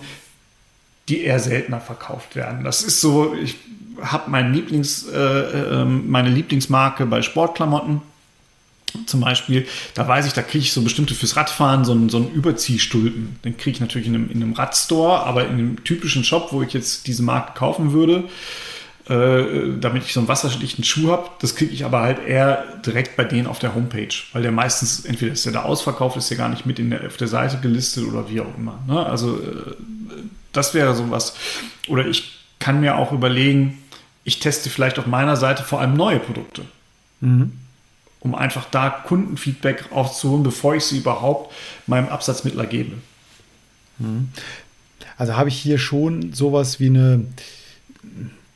die 1.08 1.22
eher 1.22 1.40
seltener 1.40 1.80
verkauft 1.80 2.36
werden. 2.36 2.64
Das 2.64 2.82
ist 2.82 3.00
so, 3.00 3.36
ich 3.42 3.58
habe 4.02 4.30
mein 4.30 4.54
Lieblings, 4.54 5.08
äh, 5.08 5.18
äh, 5.18 5.86
meine 5.86 6.30
Lieblingsmarke 6.30 7.06
bei 7.06 7.22
Sportklamotten 7.22 8.02
zum 9.06 9.22
Beispiel, 9.22 9.68
da 9.94 10.08
weiß 10.08 10.26
ich, 10.26 10.34
da 10.34 10.42
kriege 10.42 10.64
ich 10.64 10.74
so 10.74 10.82
bestimmte 10.82 11.16
fürs 11.16 11.36
Radfahren 11.36 11.86
so 11.86 11.92
einen, 11.92 12.10
so 12.10 12.18
einen 12.18 12.32
Überziehstulpen. 12.32 13.40
Den 13.44 13.58
kriege 13.58 13.76
ich 13.76 13.82
natürlich 13.82 14.08
in 14.08 14.16
einem, 14.16 14.30
in 14.30 14.42
einem 14.42 14.54
Radstore, 14.54 15.24
aber 15.24 15.46
in 15.46 15.54
einem 15.54 15.84
typischen 15.84 16.24
Shop, 16.24 16.50
wo 16.52 16.62
ich 16.62 16.74
jetzt 16.74 17.08
diese 17.08 17.24
Marke 17.24 17.58
kaufen 17.58 17.94
würde, 17.94 18.26
äh, 19.08 19.78
damit 19.80 20.04
ich 20.04 20.14
so 20.14 20.20
einen 20.20 20.28
wasserdichten 20.28 20.84
Schuh 20.84 21.12
habe. 21.12 21.30
Das 21.40 21.56
kriege 21.56 21.72
ich 21.72 21.86
aber 21.86 22.02
halt 22.02 22.26
eher 22.26 22.64
direkt 22.86 23.16
bei 23.16 23.24
denen 23.24 23.48
auf 23.48 23.60
der 23.60 23.76
Homepage, 23.76 24.16
weil 24.34 24.42
der 24.42 24.52
meistens, 24.52 25.06
entweder 25.06 25.34
ist 25.34 25.46
der 25.46 25.54
da 25.54 25.64
ausverkauft, 25.64 26.18
ist 26.18 26.30
der 26.30 26.38
gar 26.38 26.50
nicht 26.50 26.66
mit 26.66 26.80
in 26.80 26.90
der, 26.90 27.06
auf 27.06 27.18
der 27.18 27.28
Seite 27.28 27.60
gelistet 27.60 28.06
oder 28.06 28.30
wie 28.30 28.42
auch 28.42 28.58
immer. 28.58 28.80
Ne? 28.88 29.06
Also 29.06 29.36
äh, 29.38 29.74
das 30.54 30.74
wäre 30.74 30.96
sowas. 30.96 31.36
Oder 31.88 32.08
ich 32.08 32.40
kann 32.60 32.82
mir 32.82 32.98
auch 32.98 33.12
überlegen, 33.12 33.78
ich 34.24 34.40
teste 34.40 34.70
vielleicht 34.70 34.98
auf 34.98 35.06
meiner 35.06 35.36
Seite 35.36 35.64
vor 35.64 35.82
allem 35.82 35.96
neue 35.96 36.20
Produkte. 36.20 36.64
Mhm. 37.22 37.52
Um 38.26 38.34
einfach 38.34 38.66
da 38.72 38.90
Kundenfeedback 38.90 39.92
aufzuholen, 39.92 40.42
bevor 40.42 40.74
ich 40.74 40.84
sie 40.84 40.98
überhaupt 40.98 41.54
meinem 41.86 42.10
Absatzmittler 42.10 42.66
gebe. 42.66 42.94
Mhm. 44.00 44.30
Also 45.16 45.38
habe 45.38 45.50
ich 45.50 45.58
hier 45.58 45.78
schon 45.78 46.34
sowas 46.34 46.80
wie 46.80 46.88
eine 46.88 47.26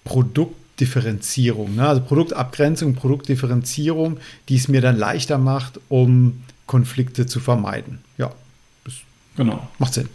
Produktdifferenzierung, 0.06 1.76
ne? 1.76 1.88
also 1.88 2.02
Produktabgrenzung, 2.02 2.96
Produktdifferenzierung, 2.96 4.18
die 4.50 4.56
es 4.56 4.68
mir 4.68 4.82
dann 4.82 4.98
leichter 4.98 5.38
macht, 5.38 5.80
um 5.88 6.42
Konflikte 6.66 7.28
zu 7.28 7.40
vermeiden. 7.40 8.00
Ja, 8.18 8.32
genau. 9.38 9.68
Macht 9.78 9.94
Sinn. 9.94 10.10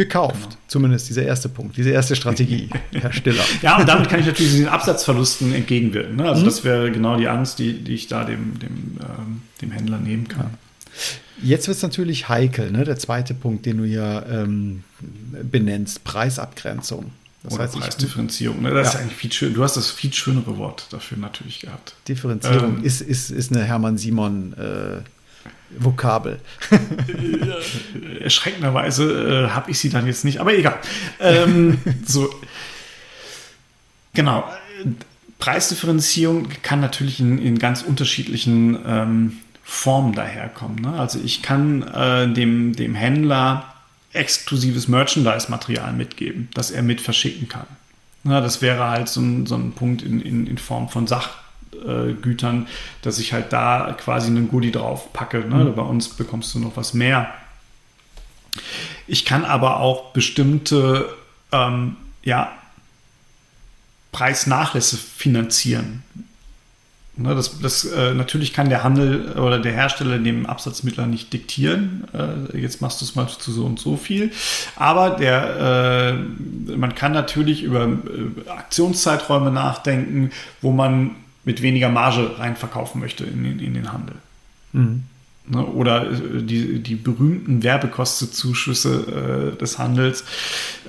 Gekauft, 0.00 0.42
genau. 0.42 0.56
zumindest 0.66 1.10
dieser 1.10 1.24
erste 1.24 1.50
Punkt, 1.50 1.76
diese 1.76 1.90
erste 1.90 2.16
Strategie, 2.16 2.70
Herr 2.92 3.12
Stiller. 3.12 3.44
ja, 3.60 3.76
und 3.76 3.86
damit 3.86 4.08
kann 4.08 4.20
ich 4.20 4.24
natürlich 4.24 4.52
diesen 4.52 4.68
Absatzverlusten 4.68 5.52
entgegenwirken. 5.52 6.16
Ne? 6.16 6.24
Also, 6.26 6.40
mhm. 6.40 6.46
das 6.46 6.64
wäre 6.64 6.90
genau 6.90 7.18
die 7.18 7.28
Angst, 7.28 7.58
die, 7.58 7.74
die 7.84 7.92
ich 7.92 8.06
da 8.06 8.24
dem, 8.24 8.58
dem, 8.58 8.96
ähm, 8.98 9.42
dem 9.60 9.70
Händler 9.72 9.98
nehmen 9.98 10.26
kann. 10.26 10.46
Ja. 11.42 11.50
Jetzt 11.50 11.68
wird 11.68 11.76
es 11.76 11.82
natürlich 11.82 12.30
heikel, 12.30 12.70
ne? 12.70 12.84
der 12.84 12.98
zweite 12.98 13.34
Punkt, 13.34 13.66
den 13.66 13.76
du 13.76 13.84
ja 13.84 14.24
ähm, 14.24 14.84
benennst, 15.42 16.02
Preisabgrenzung. 16.04 17.12
Das 17.42 17.52
Oder 17.52 17.64
heißt, 17.64 17.78
Preisdifferenzierung. 17.78 18.62
Ne? 18.62 18.70
Das 18.70 18.94
ja. 18.94 19.00
ist 19.00 19.00
eigentlich 19.04 19.18
viel 19.18 19.32
schön. 19.32 19.52
Du 19.52 19.62
hast 19.62 19.76
das 19.76 19.90
viel 19.90 20.14
schönere 20.14 20.56
Wort 20.56 20.86
dafür 20.90 21.18
natürlich 21.18 21.60
gehabt. 21.60 21.94
Differenzierung 22.08 22.78
ähm, 22.78 22.84
ist, 22.84 23.02
ist, 23.02 23.30
ist 23.30 23.52
eine 23.52 23.64
Hermann 23.64 23.98
Simon 23.98 24.54
äh, 24.54 25.02
Vokabel. 25.70 26.40
Erschreckenderweise 28.20 29.46
äh, 29.46 29.50
habe 29.50 29.70
ich 29.70 29.78
sie 29.78 29.90
dann 29.90 30.06
jetzt 30.06 30.24
nicht, 30.24 30.38
aber 30.38 30.54
egal. 30.54 30.78
Ähm, 31.20 31.78
so. 32.04 32.28
Genau. 34.14 34.44
Preisdifferenzierung 35.38 36.48
kann 36.62 36.80
natürlich 36.80 37.20
in, 37.20 37.38
in 37.38 37.58
ganz 37.58 37.82
unterschiedlichen 37.82 38.78
ähm, 38.86 39.38
Formen 39.62 40.12
daherkommen. 40.12 40.82
Ne? 40.82 40.92
Also 40.92 41.20
ich 41.24 41.42
kann 41.42 41.82
äh, 41.82 42.32
dem, 42.32 42.74
dem 42.74 42.94
Händler 42.94 43.72
exklusives 44.12 44.88
Merchandise-Material 44.88 45.92
mitgeben, 45.92 46.48
das 46.54 46.70
er 46.70 46.82
mit 46.82 47.00
verschicken 47.00 47.48
kann. 47.48 47.66
Na, 48.22 48.40
das 48.40 48.60
wäre 48.60 48.88
halt 48.88 49.08
so 49.08 49.20
ein, 49.20 49.46
so 49.46 49.54
ein 49.54 49.72
Punkt 49.72 50.02
in, 50.02 50.20
in, 50.20 50.46
in 50.46 50.58
Form 50.58 50.88
von 50.88 51.06
Sachgütern, 51.06 51.39
äh, 51.74 52.14
dass 53.02 53.18
ich 53.18 53.32
halt 53.32 53.52
da 53.52 53.96
quasi 53.98 54.28
einen 54.28 54.48
Goodie 54.48 54.72
drauf 54.72 55.12
packe. 55.12 55.40
Ne? 55.40 55.64
Mhm. 55.64 55.74
Bei 55.74 55.82
uns 55.82 56.08
bekommst 56.08 56.54
du 56.54 56.58
noch 56.58 56.76
was 56.76 56.94
mehr. 56.94 57.32
Ich 59.06 59.24
kann 59.24 59.44
aber 59.44 59.80
auch 59.80 60.12
bestimmte 60.12 61.08
ähm, 61.52 61.96
ja, 62.22 62.52
Preisnachlässe 64.12 64.96
finanzieren. 64.96 66.02
Ne, 67.16 67.34
das, 67.34 67.60
das, 67.60 67.84
äh, 67.84 68.14
natürlich 68.14 68.54
kann 68.54 68.70
der 68.70 68.82
Handel 68.82 69.32
oder 69.32 69.58
der 69.58 69.72
Hersteller 69.72 70.18
dem 70.18 70.46
Absatzmittler 70.46 71.06
nicht 71.06 71.32
diktieren, 71.32 72.04
äh, 72.14 72.56
jetzt 72.58 72.80
machst 72.80 73.00
du 73.00 73.04
es 73.04 73.14
mal 73.14 73.28
zu 73.28 73.52
so 73.52 73.66
und 73.66 73.78
so 73.78 73.96
viel. 73.96 74.32
Aber 74.76 75.10
der, 75.10 76.16
äh, 76.68 76.72
man 76.76 76.94
kann 76.94 77.12
natürlich 77.12 77.62
über 77.62 77.84
äh, 77.84 78.48
Aktionszeiträume 78.48 79.50
nachdenken, 79.50 80.30
wo 80.62 80.72
man 80.72 81.16
mit 81.44 81.62
weniger 81.62 81.88
Marge 81.88 82.38
reinverkaufen 82.38 83.00
möchte 83.00 83.24
in, 83.24 83.44
in, 83.44 83.60
in 83.60 83.74
den 83.74 83.92
Handel. 83.92 84.16
Mhm. 84.72 85.04
Ne, 85.50 85.64
oder 85.66 86.10
äh, 86.10 86.42
die, 86.42 86.80
die 86.80 86.94
berühmten 86.94 87.62
Werbekostenzuschüsse 87.62 89.54
äh, 89.54 89.58
des 89.58 89.78
Handels, 89.78 90.24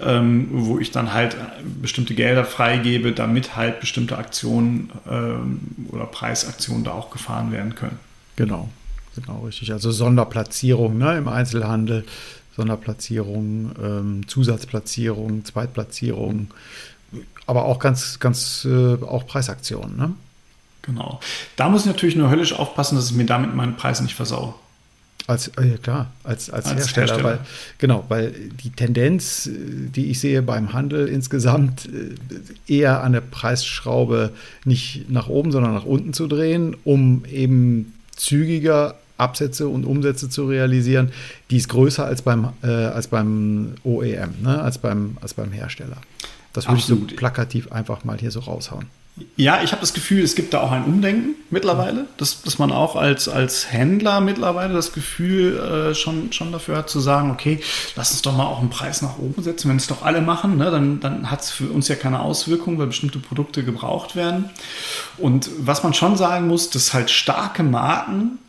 ähm, 0.02 0.50
wo 0.52 0.78
ich 0.78 0.92
dann 0.92 1.14
halt 1.14 1.36
bestimmte 1.82 2.14
Gelder 2.14 2.46
freigebe, 2.46 3.14
damit 3.14 3.56
halt 3.56 3.80
bestimmte 3.80 4.18
Aktionen 4.18 4.92
ähm, 5.10 5.62
oder 5.90 6.06
Preisaktionen 6.06 6.84
da 6.84 6.92
auch 6.92 7.10
gefahren 7.10 7.52
werden 7.52 7.76
können. 7.76 7.98
Genau, 8.36 8.70
genau 9.16 9.46
richtig. 9.46 9.72
Also 9.72 9.90
Sonderplatzierung 9.92 10.98
ne, 10.98 11.18
im 11.18 11.28
Einzelhandel, 11.28 12.06
Sonderplatzierung, 12.56 13.72
ähm, 13.82 14.28
Zusatzplatzierung, 14.28 15.44
Zweitplatzierung, 15.46 16.50
aber 17.48 17.66
auch 17.66 17.80
ganz, 17.80 18.20
ganz 18.20 18.68
äh, 18.70 18.96
auch 19.02 19.26
Preisaktionen. 19.26 19.98
Ne? 19.98 20.14
Genau. 20.82 21.20
Da 21.56 21.70
muss 21.70 21.82
ich 21.82 21.88
natürlich 21.88 22.16
nur 22.16 22.30
höllisch 22.30 22.54
aufpassen, 22.54 22.96
dass 22.96 23.12
ich 23.12 23.16
mir 23.16 23.26
damit 23.26 23.56
meinen 23.56 23.76
Preis 23.76 24.02
nicht 24.02 24.16
versau. 24.16 24.56
Als, 25.28 25.50
äh, 25.50 25.66
ja 25.66 25.78
klar, 25.78 26.12
als, 26.24 26.50
als, 26.50 26.66
als 26.66 26.78
Hersteller, 26.78 27.08
Hersteller. 27.08 27.24
Weil, 27.24 27.40
genau, 27.78 28.06
weil 28.10 28.32
die 28.64 28.72
Tendenz, 28.72 29.48
äh, 29.48 29.52
die 29.96 30.08
ich 30.08 30.20
sehe 30.20 30.42
beim 30.42 30.74
Handel 30.74 31.08
insgesamt, 31.08 31.88
äh, 31.88 32.74
eher 32.74 33.04
an 33.04 33.14
der 33.14 33.22
Preisschraube 33.22 34.32
nicht 34.66 35.10
nach 35.10 35.28
oben, 35.28 35.52
sondern 35.52 35.74
nach 35.74 35.86
unten 35.86 36.14
zu 36.14 36.28
drehen, 36.28 36.76
um 36.84 37.24
eben 37.26 37.94
zügiger 38.16 38.96
Absätze 39.18 39.68
und 39.68 39.86
Umsätze 39.86 40.30
zu 40.30 40.48
realisieren, 40.48 41.12
die 41.52 41.58
ist 41.58 41.70
größer 41.70 42.04
als 42.04 42.24
beim, 42.24 42.50
äh, 42.64 42.68
als 42.68 43.08
beim 43.08 43.76
OEM, 43.84 44.34
ne? 44.42 44.62
als, 44.62 44.80
beim, 44.80 45.18
als 45.22 45.36
beim 45.36 45.52
Hersteller. 45.52 45.98
Das 46.54 46.68
würde 46.68 46.80
ich 46.80 46.86
so 46.86 46.96
plakativ 46.96 47.72
einfach 47.72 48.04
mal 48.04 48.18
hier 48.18 48.32
so 48.32 48.42
raushauen. 48.42 48.88
Ja, 49.36 49.62
ich 49.62 49.72
habe 49.72 49.82
das 49.82 49.94
Gefühl, 49.94 50.24
es 50.24 50.36
gibt 50.36 50.54
da 50.54 50.62
auch 50.62 50.72
ein 50.72 50.86
Umdenken 50.86 51.36
mittlerweile, 51.50 52.06
dass, 52.18 52.44
dass 52.44 52.60
man 52.60 52.72
auch 52.72 52.96
als, 52.96 53.28
als 53.28 53.72
Händler 53.72 54.22
mittlerweile 54.22 54.74
das 54.74 54.94
Gefühl 54.94 55.58
äh, 55.58 55.96
schon, 55.96 56.32
schon 56.32 56.52
dafür 56.52 56.78
hat 56.78 56.90
zu 56.90 57.02
sagen, 57.02 57.30
okay, 57.30 57.60
lass 57.96 58.12
uns 58.12 58.22
doch 58.22 58.36
mal 58.36 58.46
auch 58.46 58.60
einen 58.60 58.70
Preis 58.70 59.02
nach 59.02 59.20
oben 59.20 59.44
setzen. 59.44 59.70
Wenn 59.70 59.78
es 59.78 59.88
doch 59.88 60.04
alle 60.04 60.22
machen, 60.22 60.58
ne, 60.58 60.72
dann, 60.72 61.02
dann 61.02 61.30
hat 61.30 61.42
es 61.42 61.52
für 61.52 61.70
uns 61.70 61.90
ja 61.90 61.96
keine 61.96 62.22
Auswirkung, 62.22 62.80
weil 62.80 62.88
bestimmte 62.88 63.20
Produkte 63.20 63.64
gebraucht 63.64 64.16
werden. 64.16 64.50
Und 65.18 65.50
was 65.60 65.84
man 65.84 65.94
schon 65.94 66.16
sagen 66.16 66.48
muss, 66.48 66.70
dass 66.70 66.94
halt 66.94 67.12
starke 67.12 67.64
Marken 67.64 68.40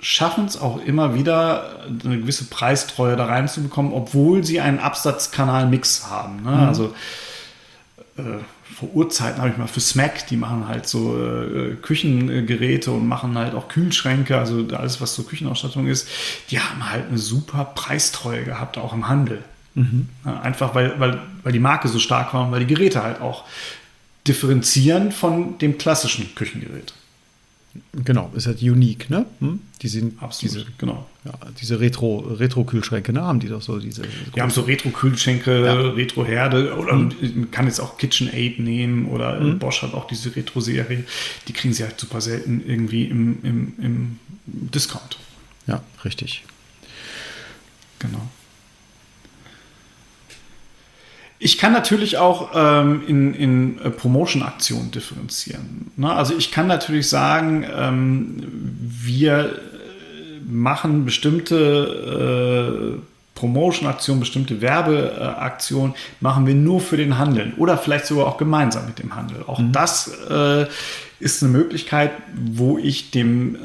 schaffen 0.00 0.46
es 0.46 0.58
auch 0.60 0.80
immer 0.80 1.14
wieder, 1.14 1.84
eine 2.04 2.18
gewisse 2.18 2.44
Preistreue 2.44 3.16
da 3.16 3.26
reinzubekommen, 3.26 3.92
obwohl 3.92 4.44
sie 4.44 4.60
einen 4.60 4.78
Absatzkanal-Mix 4.78 6.08
haben. 6.08 6.42
Ne? 6.44 6.52
Mhm. 6.52 6.68
Also 6.68 6.94
vor 8.74 8.94
Urzeiten 8.94 9.40
habe 9.40 9.50
ich 9.50 9.56
mal 9.56 9.66
für 9.66 9.80
Smack, 9.80 10.26
die 10.26 10.36
machen 10.36 10.68
halt 10.68 10.86
so 10.86 11.16
äh, 11.16 11.74
Küchengeräte 11.76 12.90
und 12.90 13.06
machen 13.06 13.36
halt 13.36 13.54
auch 13.54 13.68
Kühlschränke, 13.68 14.38
also 14.38 14.66
alles, 14.72 15.00
was 15.00 15.14
so 15.14 15.22
Küchenausstattung 15.22 15.86
ist, 15.86 16.08
die 16.50 16.60
haben 16.60 16.90
halt 16.90 17.08
eine 17.08 17.18
super 17.18 17.64
Preistreue 17.64 18.44
gehabt, 18.44 18.78
auch 18.78 18.92
im 18.92 19.08
Handel. 19.08 19.42
Mhm. 19.74 20.08
Einfach 20.24 20.74
weil, 20.74 20.98
weil, 20.98 21.20
weil 21.42 21.52
die 21.52 21.58
Marke 21.58 21.88
so 21.88 21.98
stark 21.98 22.34
war 22.34 22.46
und 22.46 22.52
weil 22.52 22.60
die 22.60 22.74
Geräte 22.74 23.02
halt 23.02 23.20
auch 23.20 23.44
differenzieren 24.26 25.12
von 25.12 25.58
dem 25.58 25.78
klassischen 25.78 26.34
Küchengerät. 26.34 26.92
Genau, 28.04 28.30
ist 28.34 28.46
halt 28.46 28.62
unique, 28.62 29.10
ne? 29.10 29.26
Hm? 29.40 29.60
Die 29.82 29.88
sind 29.88 30.20
Absolut, 30.22 30.54
diese, 30.54 30.66
genau. 30.78 31.06
Ja, 31.24 31.32
diese 31.60 31.80
Retro, 31.80 32.18
Retro-Kühlschränke, 32.18 33.12
ne? 33.12 33.22
Haben 33.22 33.40
die 33.40 33.48
doch 33.48 33.62
so 33.62 33.78
diese. 33.78 34.02
Die 34.34 34.40
haben 34.40 34.50
so 34.50 34.62
Retro-Kühlschränke, 34.62 35.64
ja. 35.64 35.74
Retro-Herde 35.74 36.76
oder 36.76 36.94
mhm. 36.94 37.12
man 37.34 37.50
kann 37.50 37.66
jetzt 37.66 37.80
auch 37.80 37.98
KitchenAid 37.98 38.58
nehmen 38.58 39.06
oder 39.06 39.38
mhm. 39.40 39.58
Bosch 39.58 39.82
hat 39.82 39.94
auch 39.94 40.06
diese 40.06 40.34
Retro-Serie. 40.34 41.04
Die 41.46 41.52
kriegen 41.52 41.74
sie 41.74 41.84
halt 41.84 42.00
super 42.00 42.20
selten 42.20 42.62
irgendwie 42.66 43.04
im, 43.04 43.38
im, 43.42 43.72
im 43.80 44.18
Discount. 44.46 45.18
Ja, 45.66 45.82
richtig. 46.04 46.44
Genau. 47.98 48.28
Ich 51.40 51.58
kann 51.58 51.72
natürlich 51.72 52.18
auch 52.18 52.50
ähm, 52.54 53.02
in, 53.06 53.34
in 53.34 53.78
äh, 53.78 53.90
Promotion-Aktionen 53.90 54.90
differenzieren. 54.90 55.92
Ne? 55.96 56.12
Also 56.12 56.36
ich 56.36 56.50
kann 56.50 56.66
natürlich 56.66 57.08
sagen, 57.08 57.64
ähm, 57.76 58.44
wir 58.80 59.44
äh, 59.44 59.48
machen 60.48 61.04
bestimmte 61.04 62.98
äh, 62.98 63.38
Promotion-Aktionen, 63.38 64.18
bestimmte 64.18 64.60
Werbeaktionen, 64.60 65.94
machen 66.20 66.44
wir 66.46 66.54
nur 66.54 66.80
für 66.80 66.96
den 66.96 67.18
Handel 67.18 67.52
oder 67.56 67.78
vielleicht 67.78 68.06
sogar 68.06 68.26
auch 68.26 68.36
gemeinsam 68.36 68.86
mit 68.86 68.98
dem 68.98 69.14
Handel. 69.14 69.44
Auch 69.46 69.60
mhm. 69.60 69.70
das 69.70 70.10
äh, 70.28 70.66
ist 71.20 71.42
eine 71.42 71.52
Möglichkeit, 71.52 72.10
wo 72.34 72.78
ich 72.78 73.12
dem 73.12 73.54
äh, 73.54 73.58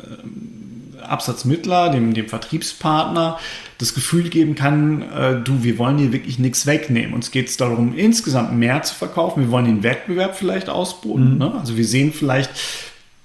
Absatzmittler, 1.10 1.90
dem, 1.90 2.14
dem 2.14 2.28
Vertriebspartner, 2.28 3.40
das 3.78 3.94
Gefühl 3.94 4.30
geben 4.30 4.56
kann, 4.56 5.02
äh, 5.12 5.42
du, 5.42 5.64
wir 5.64 5.78
wollen 5.78 5.98
dir 5.98 6.14
wirklich 6.14 6.40
nichts 6.40 6.66
wegnehmen. 6.66 7.14
Uns 7.14 7.32
geht 7.32 7.50
es 7.50 7.58
darum, 7.58 7.96
insgesamt 7.96 8.54
mehr 8.54 8.82
zu 8.84 8.96
verkaufen. 8.96 9.44
Wir 9.44 9.52
wollen 9.52 9.66
den 9.66 9.84
Wettbewerb 9.84 10.36
vielleicht 10.36 10.70
ausboten. 10.70 11.34
Mhm. 11.34 11.38
Ne? 11.38 11.54
Also 11.60 11.78
wir 11.78 11.86
sehen 11.86 12.14
vielleicht, 12.14 12.52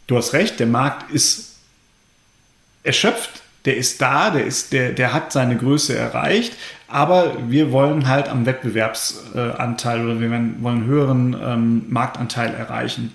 du 0.07 0.17
hast 0.17 0.33
recht, 0.33 0.59
der 0.61 0.67
Markt 0.67 1.11
ist 1.13 1.57
erschöpft, 2.83 3.43
der 3.65 3.77
ist 3.77 4.01
da, 4.01 4.31
der, 4.31 4.47
ist, 4.47 4.73
der, 4.73 4.93
der 4.93 5.13
hat 5.13 5.33
seine 5.33 5.57
Größe 5.57 5.95
erreicht, 5.97 6.55
aber 6.91 7.35
wir 7.49 7.71
wollen 7.71 8.09
halt 8.09 8.31
am 8.31 8.47
Wettbewerbsanteil 8.47 10.05
oder 10.05 10.21
wir 10.21 10.31
wollen 10.31 10.65
einen 10.65 10.87
höheren 10.87 11.37
ähm, 11.39 11.83
Marktanteil 11.91 12.55
erreichen. 12.55 13.13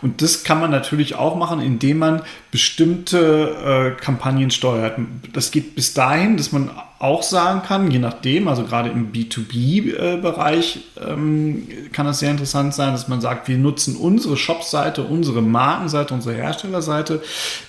Und 0.00 0.22
das 0.22 0.44
kann 0.44 0.60
man 0.60 0.70
natürlich 0.70 1.16
auch 1.16 1.34
machen, 1.34 1.60
indem 1.60 1.98
man 1.98 2.22
bestimmte 2.52 3.96
äh, 3.98 4.00
Kampagnen 4.00 4.52
steuert. 4.52 4.98
Das 5.32 5.50
geht 5.50 5.74
bis 5.74 5.92
dahin, 5.92 6.36
dass 6.36 6.52
man 6.52 6.70
auch 7.00 7.24
sagen 7.24 7.62
kann, 7.66 7.90
je 7.90 7.98
nachdem, 7.98 8.46
also 8.46 8.62
gerade 8.62 8.90
im 8.90 9.10
B2B-Bereich 9.12 10.84
ähm, 11.04 11.66
kann 11.92 12.06
das 12.06 12.20
sehr 12.20 12.30
interessant 12.30 12.74
sein, 12.74 12.92
dass 12.92 13.08
man 13.08 13.20
sagt, 13.20 13.48
wir 13.48 13.58
nutzen 13.58 13.96
unsere 13.96 14.36
Shop-Seite, 14.36 15.02
unsere 15.02 15.42
Markenseite, 15.42 16.14
unsere 16.14 16.36
Herstellerseite 16.36 17.22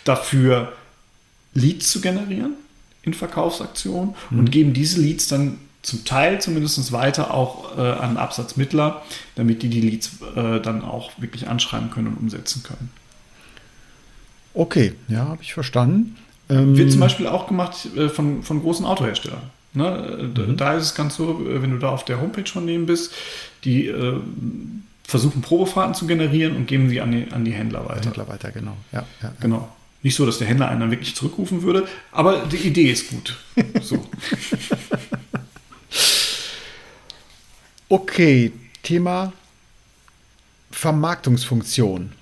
dafür, 0.03 0.71
Leads 1.55 1.89
zu 1.91 1.99
generieren 2.01 2.53
in 3.07 3.13
Verkaufsaktionen 3.13 4.13
mhm. 4.29 4.39
und 4.39 4.51
geben 4.51 4.73
diese 4.73 5.01
Leads 5.01 5.27
dann 5.27 5.57
zum 5.81 6.03
Teil 6.03 6.41
zumindest 6.41 6.91
weiter 6.91 7.33
auch 7.33 7.77
äh, 7.77 7.81
an 7.81 8.17
Absatzmittler, 8.17 9.01
damit 9.35 9.63
die 9.63 9.69
die 9.69 9.81
Leads 9.81 10.19
äh, 10.35 10.59
dann 10.59 10.83
auch 10.83 11.11
wirklich 11.17 11.47
anschreiben 11.47 11.89
können 11.89 12.07
und 12.07 12.17
umsetzen 12.17 12.61
können. 12.61 12.91
Okay, 14.53 14.93
ja, 15.07 15.25
habe 15.25 15.41
ich 15.41 15.53
verstanden. 15.53 16.17
Ähm, 16.49 16.77
Wird 16.77 16.91
zum 16.91 16.99
Beispiel 16.99 17.27
auch 17.27 17.47
gemacht 17.47 17.87
äh, 17.95 18.09
von, 18.09 18.43
von 18.43 18.61
großen 18.61 18.85
Autoherstellern. 18.85 19.41
Ne? 19.73 20.31
Mhm. 20.35 20.57
Da 20.57 20.73
ist 20.73 20.83
es 20.83 20.95
ganz 20.95 21.15
so, 21.15 21.47
äh, 21.47 21.61
wenn 21.61 21.71
du 21.71 21.77
da 21.77 21.89
auf 21.89 22.03
der 22.03 22.19
Homepage 22.19 22.49
von 22.49 22.67
denen 22.67 22.85
bist, 22.85 23.13
die 23.63 23.87
äh, 23.87 24.19
versuchen 25.03 25.41
Probefahrten 25.41 25.93
zu 25.93 26.05
generieren 26.05 26.55
und 26.57 26.67
geben 26.67 26.89
sie 26.89 26.99
an 26.99 27.11
die, 27.11 27.31
an 27.31 27.45
die 27.45 27.51
Händler 27.51 27.87
weiter. 27.87 28.05
Händler 28.05 28.27
weiter, 28.27 28.51
genau. 28.51 28.75
Ja, 28.91 29.05
ja, 29.21 29.31
genau. 29.39 29.69
Nicht 30.07 30.15
so, 30.15 30.25
dass 30.25 30.37
der 30.37 30.47
Händler 30.47 30.69
einen 30.69 30.79
dann 30.79 30.91
wirklich 30.91 31.15
zurückrufen 31.15 31.63
würde, 31.63 31.85
aber 32.13 32.45
die 32.45 32.55
Idee 32.55 32.89
ist 32.89 33.09
gut. 33.09 33.35
So. 33.81 33.99
okay, 37.89 38.53
Thema 38.83 39.33
Vermarktungsfunktion. 40.71 42.13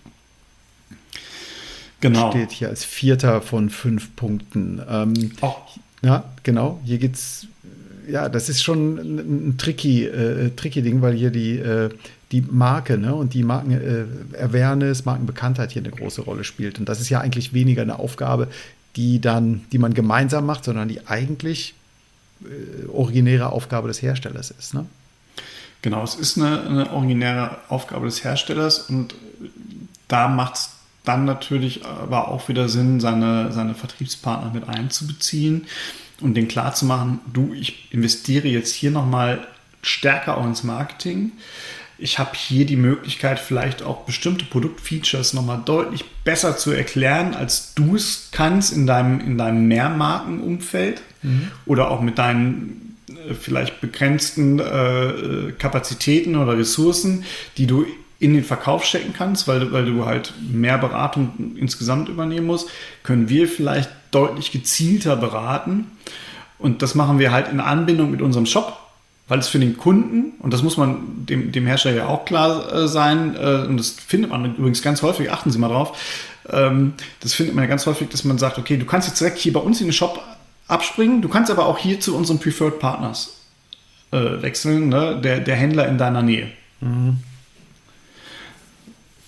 Genau. 2.02 2.32
Steht 2.32 2.54
hier 2.54 2.70
als 2.70 2.84
vierter 2.84 3.44
von 3.44 3.70
fünf 3.70 4.16
Punkten. 4.16 4.82
Ähm, 4.90 5.34
oh. 5.42 5.54
Ja, 6.02 6.34
genau. 6.42 6.82
Hier 6.86 6.98
geht's. 6.98 7.46
Ja, 8.10 8.30
das 8.30 8.50
ist 8.50 8.64
schon 8.64 8.98
ein, 8.98 9.58
tricky, 9.60 10.06
äh, 10.06 10.50
tricky 10.56 10.82
Ding, 10.82 11.04
weil 11.04 11.14
hier 11.14 11.30
die, 11.30 11.60
äh, 11.60 11.92
die 12.32 12.42
Marke 12.42 12.98
ne, 12.98 13.14
und 13.14 13.34
die 13.34 13.44
Marken-Awareness, 13.44 15.02
äh, 15.02 15.04
Markenbekanntheit 15.06 15.72
hier 15.72 15.82
eine 15.84 15.92
große 15.92 16.22
Rolle 16.22 16.44
spielt. 16.44 16.80
Und 16.80 16.90
das 16.90 17.00
ist 17.00 17.10
ja 17.10 17.20
eigentlich 17.20 17.54
weniger 17.54 17.82
eine 17.82 18.00
Aufgabe, 18.00 18.48
die 18.96 19.22
dann, 19.22 19.66
die 19.72 19.78
man 19.78 19.94
gemeinsam 19.94 20.46
macht, 20.46 20.64
sondern 20.64 20.88
die 20.88 21.06
eigentlich 21.08 21.76
äh, 22.44 22.88
originäre 22.88 23.52
Aufgabe 23.52 23.88
des 23.88 24.02
Herstellers 24.02 24.52
ist. 24.52 24.74
Ne? 24.74 24.86
Genau, 25.82 26.04
es 26.04 26.16
ist 26.16 26.38
eine, 26.38 26.62
eine 26.64 26.92
originäre 26.92 27.58
Aufgabe 27.70 28.06
des 28.08 28.24
Herstellers 28.24 28.90
und 28.90 29.16
da 30.08 30.28
macht 30.28 30.56
es 30.56 30.70
dann 31.04 31.26
natürlich 31.26 31.86
aber 31.86 32.30
auch 32.30 32.50
wieder 32.50 32.68
Sinn, 32.70 33.00
seine, 33.00 33.52
seine 33.52 33.76
Vertriebspartner 33.76 34.52
mit 34.52 34.68
einzubeziehen 34.68 35.68
und 36.22 36.36
denen 36.36 36.48
klarzumachen, 36.48 37.20
du, 37.32 37.54
ich 37.54 37.92
investiere 37.92 38.48
jetzt 38.48 38.74
hier 38.74 38.90
nochmal 38.92 39.46
stärker 39.82 40.38
auch 40.38 40.46
ins 40.46 40.64
Marketing 40.64 41.34
ich 41.98 42.20
habe 42.20 42.32
hier 42.36 42.66
die 42.66 42.76
Möglichkeit, 42.76 43.40
vielleicht 43.40 43.84
auch 43.84 44.06
bestimmte 44.06 44.46
Produktfeatures 44.46 45.34
nochmal 45.34 45.62
deutlich 45.64 46.04
besser 46.24 46.58
zu 46.58 46.72
erklären, 46.72 47.34
als 47.34 47.74
du 47.74 47.96
es 47.96 48.30
kannst 48.32 48.74
in 48.74 48.86
deinem, 48.86 49.20
in 49.20 49.38
deinem 49.38 49.68
Mehrmarkenumfeld 49.68 51.02
mhm. 51.22 51.52
oder 51.66 51.92
auch 51.92 52.02
mit 52.02 52.18
deinen 52.18 52.98
äh, 53.08 53.34
vielleicht 53.34 53.80
begrenzten 53.80 54.60
äh, 54.60 55.54
Kapazitäten 55.58 56.36
oder 56.36 56.58
Ressourcen, 56.58 57.24
die 57.58 57.68
du 57.68 57.86
in 58.20 58.34
den 58.34 58.44
Verkauf 58.44 58.86
stecken 58.86 59.14
kannst, 59.14 59.48
weil, 59.48 59.72
weil 59.72 59.86
du 59.86 60.06
halt 60.06 60.34
mehr 60.52 60.78
Beratung 60.78 61.56
insgesamt 61.58 62.10
übernehmen 62.10 62.48
musst, 62.48 62.70
können 63.04 63.30
wir 63.30 63.48
vielleicht 63.48 63.90
deutlich 64.12 64.52
gezielter 64.52 65.16
beraten. 65.16 65.92
Und 66.58 66.82
das 66.82 66.96
machen 66.96 67.20
wir 67.20 67.32
halt 67.32 67.50
in 67.50 67.60
Anbindung 67.60 68.12
mit 68.12 68.22
unserem 68.22 68.46
Shop 68.46 68.85
weil 69.28 69.40
es 69.40 69.48
für 69.48 69.60
den 69.60 69.78
Kunden, 69.78 70.34
und 70.40 70.54
das 70.54 70.62
muss 70.62 70.78
man 70.78 71.26
dem, 71.26 71.52
dem 71.52 71.66
Hersteller 71.66 71.98
ja 71.98 72.08
auch 72.08 72.26
klar 72.26 72.72
äh, 72.74 72.88
sein, 72.88 73.36
äh, 73.36 73.66
und 73.68 73.78
das 73.78 73.92
findet 73.92 74.32
man 74.32 74.56
übrigens 74.56 74.82
ganz 74.82 75.02
häufig, 75.02 75.32
achten 75.32 75.52
Sie 75.52 75.58
mal 75.58 75.70
drauf, 75.70 75.98
ähm, 76.50 76.94
das 77.22 77.34
findet 77.34 77.56
man 77.56 77.64
ja 77.64 77.70
ganz 77.70 77.86
häufig, 77.86 78.10
dass 78.10 78.24
man 78.24 78.38
sagt, 78.38 78.58
okay, 78.58 78.78
du 78.78 78.86
kannst 78.86 79.08
jetzt 79.08 79.20
direkt 79.20 79.40
hier 79.40 79.54
bei 79.54 79.60
uns 79.60 79.82
in 79.82 79.88
den 79.88 79.94
Shop 79.94 80.22
abspringen, 80.68 81.22
du 81.22 81.30
kannst 81.30 81.50
aber 81.50 81.66
auch 81.66 81.78
hier 81.78 82.00
zu 82.00 82.16
unseren 82.16 82.40
Preferred 82.40 82.80
Partners 82.80 83.38
äh, 84.12 84.42
wechseln, 84.42 84.90
ne? 84.90 85.20
der, 85.22 85.40
der 85.40 85.56
Händler 85.56 85.88
in 85.88 85.98
deiner 85.98 86.22
Nähe. 86.22 86.52
Mhm. 86.82 87.18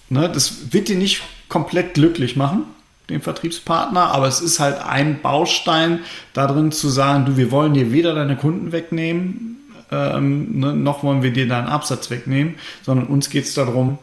Ne? 0.10 0.30
Das 0.30 0.74
wird 0.74 0.90
dir 0.90 0.96
nicht 0.96 1.22
komplett 1.50 1.96
glücklich 1.96 2.36
machen, 2.36 2.64
den 3.10 3.22
Vertriebspartner, 3.22 4.12
aber 4.12 4.28
es 4.28 4.42
ist 4.42 4.60
halt 4.60 4.80
ein 4.80 5.22
Baustein 5.22 6.00
darin 6.34 6.72
zu 6.72 6.90
sagen, 6.90 7.26
du, 7.26 7.38
wir 7.38 7.52
wollen 7.52 7.74
dir 7.74 7.92
weder 7.92 8.14
deine 8.14 8.36
Kunden 8.36 8.72
wegnehmen, 8.72 9.57
ähm, 9.92 10.60
ne, 10.60 10.74
noch 10.74 11.04
wollen 11.04 11.24
wir 11.24 11.32
dir 11.32 11.48
deinen 11.48 11.68
Absatz 11.68 12.10
wegnehmen, 12.10 12.56
sondern 12.84 13.08
uns 13.08 13.30
geht 13.30 13.46
es 13.46 13.54
darum, 13.54 13.98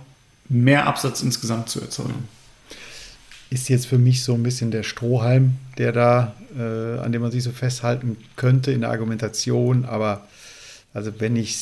mehr 0.49 0.87
Absatz 0.87 1.23
insgesamt 1.23 1.69
zu 1.69 1.81
erzeugen. 1.81 2.29
Ist 3.51 3.69
jetzt 3.69 3.87
für 3.87 3.99
mich 3.99 4.25
so 4.25 4.35
ein 4.35 4.43
bisschen 4.43 4.71
der 4.71 4.83
Strohhalm, 4.83 5.57
der 5.79 5.93
da, 5.93 6.35
äh, 6.59 6.99
an 6.99 7.13
dem 7.13 7.23
man 7.23 7.31
sich 7.31 7.43
so 7.43 7.51
festhalten 7.51 8.17
könnte 8.37 8.73
in 8.73 8.81
der 8.81 8.91
Argumentation, 8.91 9.85
aber 9.85 10.27
also 10.93 11.13
wenn 11.19 11.37
ich 11.37 11.57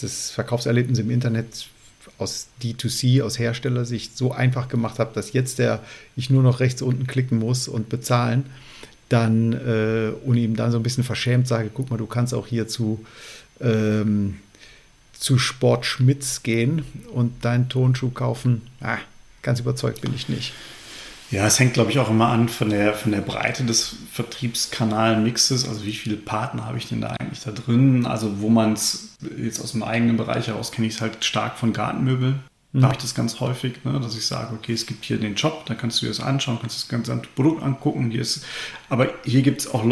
das 0.00 0.30
Verkaufserlebnis 0.30 0.98
im 0.98 1.10
Internet 1.10 1.68
aus 2.16 2.48
D2C, 2.62 3.22
aus 3.22 3.38
Herstellersicht 3.38 4.16
so 4.16 4.32
einfach 4.32 4.68
gemacht 4.68 4.98
habe, 4.98 5.10
dass 5.14 5.32
jetzt 5.32 5.58
der 5.58 5.80
ich 6.16 6.30
nur 6.30 6.42
noch 6.42 6.60
rechts 6.60 6.82
unten 6.82 7.06
klicken 7.06 7.38
muss 7.38 7.68
und 7.68 7.88
bezahlen, 7.88 8.46
dann 9.08 9.52
äh, 9.52 10.12
und 10.24 10.36
ihm 10.36 10.56
dann 10.56 10.70
so 10.70 10.78
ein 10.78 10.82
bisschen 10.82 11.04
verschämt 11.04 11.48
sage, 11.48 11.70
guck 11.72 11.90
mal, 11.90 11.96
du 11.96 12.06
kannst 12.06 12.34
auch 12.34 12.46
hier 12.46 12.68
zu 12.68 13.04
ähm, 13.60 14.38
zu 15.12 15.38
Sport 15.38 15.84
Schmitz 15.84 16.42
gehen 16.42 16.84
und 17.12 17.44
deinen 17.44 17.68
Tonschuh 17.68 18.10
kaufen. 18.10 18.62
Ah, 18.80 18.98
ganz 19.42 19.60
überzeugt 19.60 20.00
bin 20.00 20.14
ich 20.14 20.28
nicht. 20.28 20.52
Ja, 21.30 21.46
es 21.46 21.58
hängt, 21.58 21.74
glaube 21.74 21.90
ich, 21.90 21.98
auch 21.98 22.08
immer 22.08 22.28
an 22.28 22.48
von 22.48 22.70
der, 22.70 22.94
von 22.94 23.12
der 23.12 23.20
Breite 23.20 23.64
des 23.64 23.96
Vertriebskanalmixes. 24.12 25.68
Also 25.68 25.84
wie 25.84 25.92
viele 25.92 26.16
Partner 26.16 26.64
habe 26.64 26.78
ich 26.78 26.88
denn 26.88 27.02
da 27.02 27.08
eigentlich 27.08 27.40
da 27.40 27.50
drin? 27.50 28.06
Also 28.06 28.40
wo 28.40 28.48
man 28.48 28.72
es 28.72 29.16
jetzt 29.36 29.60
aus 29.60 29.72
dem 29.72 29.82
eigenen 29.82 30.16
Bereich 30.16 30.46
heraus 30.46 30.72
kenne 30.72 30.86
ich 30.86 30.94
es 30.94 31.00
halt 31.02 31.22
stark 31.24 31.58
von 31.58 31.74
Gartenmöbel. 31.74 32.36
Da 32.72 32.78
mhm. 32.78 32.82
habe 32.84 32.94
ich 32.94 33.02
das 33.02 33.14
ganz 33.14 33.40
häufig, 33.40 33.84
ne, 33.84 34.00
dass 34.00 34.16
ich 34.16 34.24
sage, 34.24 34.54
okay, 34.54 34.72
es 34.72 34.86
gibt 34.86 35.04
hier 35.04 35.18
den 35.18 35.34
Job, 35.34 35.66
da 35.66 35.74
kannst 35.74 36.00
du 36.00 36.06
dir 36.06 36.10
das 36.10 36.20
anschauen, 36.20 36.58
kannst 36.60 36.76
das 36.76 36.88
ganze 36.88 37.14
Produkt 37.34 37.62
angucken. 37.62 38.10
Hier 38.10 38.22
ist, 38.22 38.44
aber 38.88 39.08
hier 39.24 39.42
gibt 39.42 39.60
es 39.60 39.74
auch, 39.74 39.84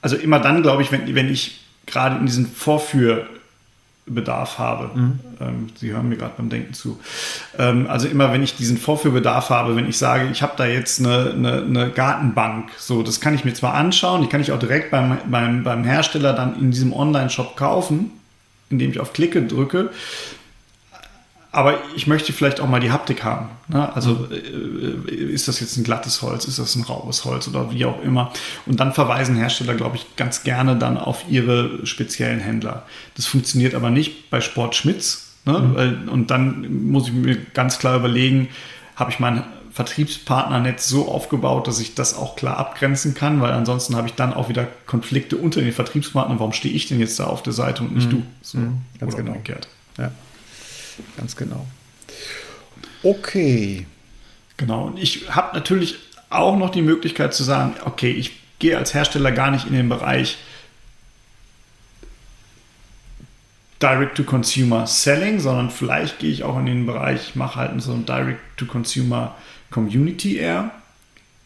also 0.00 0.16
immer 0.16 0.40
dann, 0.40 0.62
glaube 0.62 0.82
ich, 0.82 0.90
wenn, 0.90 1.14
wenn 1.14 1.30
ich 1.30 1.59
gerade 1.90 2.16
in 2.16 2.26
diesen 2.26 2.46
Vorführphasen 2.46 3.40
Bedarf 4.14 4.58
habe. 4.58 4.90
Mhm. 4.94 5.18
Ähm, 5.40 5.68
Sie 5.76 5.92
hören 5.92 6.08
mir 6.08 6.16
gerade 6.16 6.34
beim 6.36 6.50
Denken 6.50 6.74
zu. 6.74 6.98
Ähm, 7.58 7.86
also 7.88 8.08
immer, 8.08 8.32
wenn 8.32 8.42
ich 8.42 8.56
diesen 8.56 8.76
Vorführbedarf 8.76 9.50
habe, 9.50 9.76
wenn 9.76 9.88
ich 9.88 9.98
sage, 9.98 10.28
ich 10.30 10.42
habe 10.42 10.52
da 10.56 10.66
jetzt 10.66 11.00
eine, 11.00 11.32
eine, 11.32 11.62
eine, 11.62 11.90
Gartenbank, 11.90 12.70
so, 12.76 13.02
das 13.02 13.20
kann 13.20 13.34
ich 13.34 13.44
mir 13.44 13.54
zwar 13.54 13.74
anschauen, 13.74 14.22
die 14.22 14.28
kann 14.28 14.40
ich 14.40 14.52
auch 14.52 14.58
direkt 14.58 14.90
beim, 14.90 15.18
beim, 15.26 15.64
beim 15.64 15.84
Hersteller 15.84 16.32
dann 16.32 16.58
in 16.60 16.70
diesem 16.70 16.92
Online-Shop 16.92 17.56
kaufen, 17.56 18.10
indem 18.68 18.90
ich 18.90 19.00
auf 19.00 19.12
Klicke 19.12 19.42
drücke 19.42 19.90
aber 21.52 21.78
ich 21.96 22.06
möchte 22.06 22.32
vielleicht 22.32 22.60
auch 22.60 22.68
mal 22.68 22.80
die 22.80 22.92
Haptik 22.92 23.24
haben. 23.24 23.48
Ne? 23.68 23.92
Also 23.94 24.28
äh, 24.30 25.12
ist 25.12 25.48
das 25.48 25.58
jetzt 25.60 25.76
ein 25.76 25.84
glattes 25.84 26.22
Holz, 26.22 26.44
ist 26.44 26.58
das 26.58 26.76
ein 26.76 26.82
raues 26.82 27.24
Holz 27.24 27.48
oder 27.48 27.72
wie 27.72 27.84
auch 27.84 28.00
immer. 28.02 28.32
Und 28.66 28.78
dann 28.78 28.92
verweisen 28.92 29.36
Hersteller, 29.36 29.74
glaube 29.74 29.96
ich, 29.96 30.16
ganz 30.16 30.44
gerne 30.44 30.76
dann 30.76 30.96
auf 30.96 31.24
ihre 31.28 31.84
speziellen 31.86 32.40
Händler. 32.40 32.84
Das 33.16 33.26
funktioniert 33.26 33.74
aber 33.74 33.90
nicht 33.90 34.30
bei 34.30 34.40
Sport 34.40 34.76
Schmitz. 34.76 35.26
Ne? 35.44 35.58
Mhm. 35.58 36.08
Und 36.08 36.30
dann 36.30 36.90
muss 36.90 37.08
ich 37.08 37.14
mir 37.14 37.36
ganz 37.36 37.78
klar 37.78 37.96
überlegen, 37.96 38.48
habe 38.94 39.10
ich 39.10 39.18
mein 39.18 39.42
Vertriebspartnernetz 39.72 40.88
so 40.88 41.08
aufgebaut, 41.08 41.66
dass 41.66 41.80
ich 41.80 41.94
das 41.94 42.16
auch 42.16 42.36
klar 42.36 42.58
abgrenzen 42.58 43.14
kann, 43.14 43.40
weil 43.40 43.52
ansonsten 43.52 43.96
habe 43.96 44.08
ich 44.08 44.14
dann 44.14 44.34
auch 44.34 44.48
wieder 44.48 44.68
Konflikte 44.86 45.36
unter 45.36 45.60
den 45.60 45.72
Vertriebspartnern. 45.72 46.38
Warum 46.38 46.52
stehe 46.52 46.74
ich 46.74 46.86
denn 46.86 47.00
jetzt 47.00 47.18
da 47.18 47.24
auf 47.24 47.42
der 47.42 47.52
Seite 47.52 47.82
und 47.82 47.94
nicht 47.94 48.12
mhm. 48.12 48.18
du? 48.18 48.22
So, 48.42 48.58
mhm. 48.58 48.78
Ganz 49.00 49.16
genau. 49.16 49.32
Umgekehrt. 49.32 49.68
Ja. 49.98 50.10
Ganz 51.16 51.36
genau. 51.36 51.66
Okay. 53.02 53.86
Genau. 54.56 54.86
Und 54.86 54.98
ich 54.98 55.30
habe 55.30 55.56
natürlich 55.56 55.98
auch 56.28 56.56
noch 56.56 56.70
die 56.70 56.82
Möglichkeit 56.82 57.34
zu 57.34 57.42
sagen, 57.42 57.74
okay, 57.84 58.10
ich 58.10 58.32
gehe 58.58 58.76
als 58.76 58.94
Hersteller 58.94 59.32
gar 59.32 59.50
nicht 59.50 59.66
in 59.66 59.72
den 59.72 59.88
Bereich 59.88 60.38
Direct-to-Consumer 63.82 64.86
Selling, 64.86 65.40
sondern 65.40 65.70
vielleicht 65.70 66.18
gehe 66.18 66.30
ich 66.30 66.44
auch 66.44 66.58
in 66.58 66.66
den 66.66 66.84
Bereich, 66.84 67.30
ich 67.30 67.34
mache 67.34 67.58
halt 67.58 67.80
so 67.80 67.92
ein 67.92 68.04
Direct-to-Consumer 68.04 69.34
Community 69.70 70.36
eher, 70.36 70.70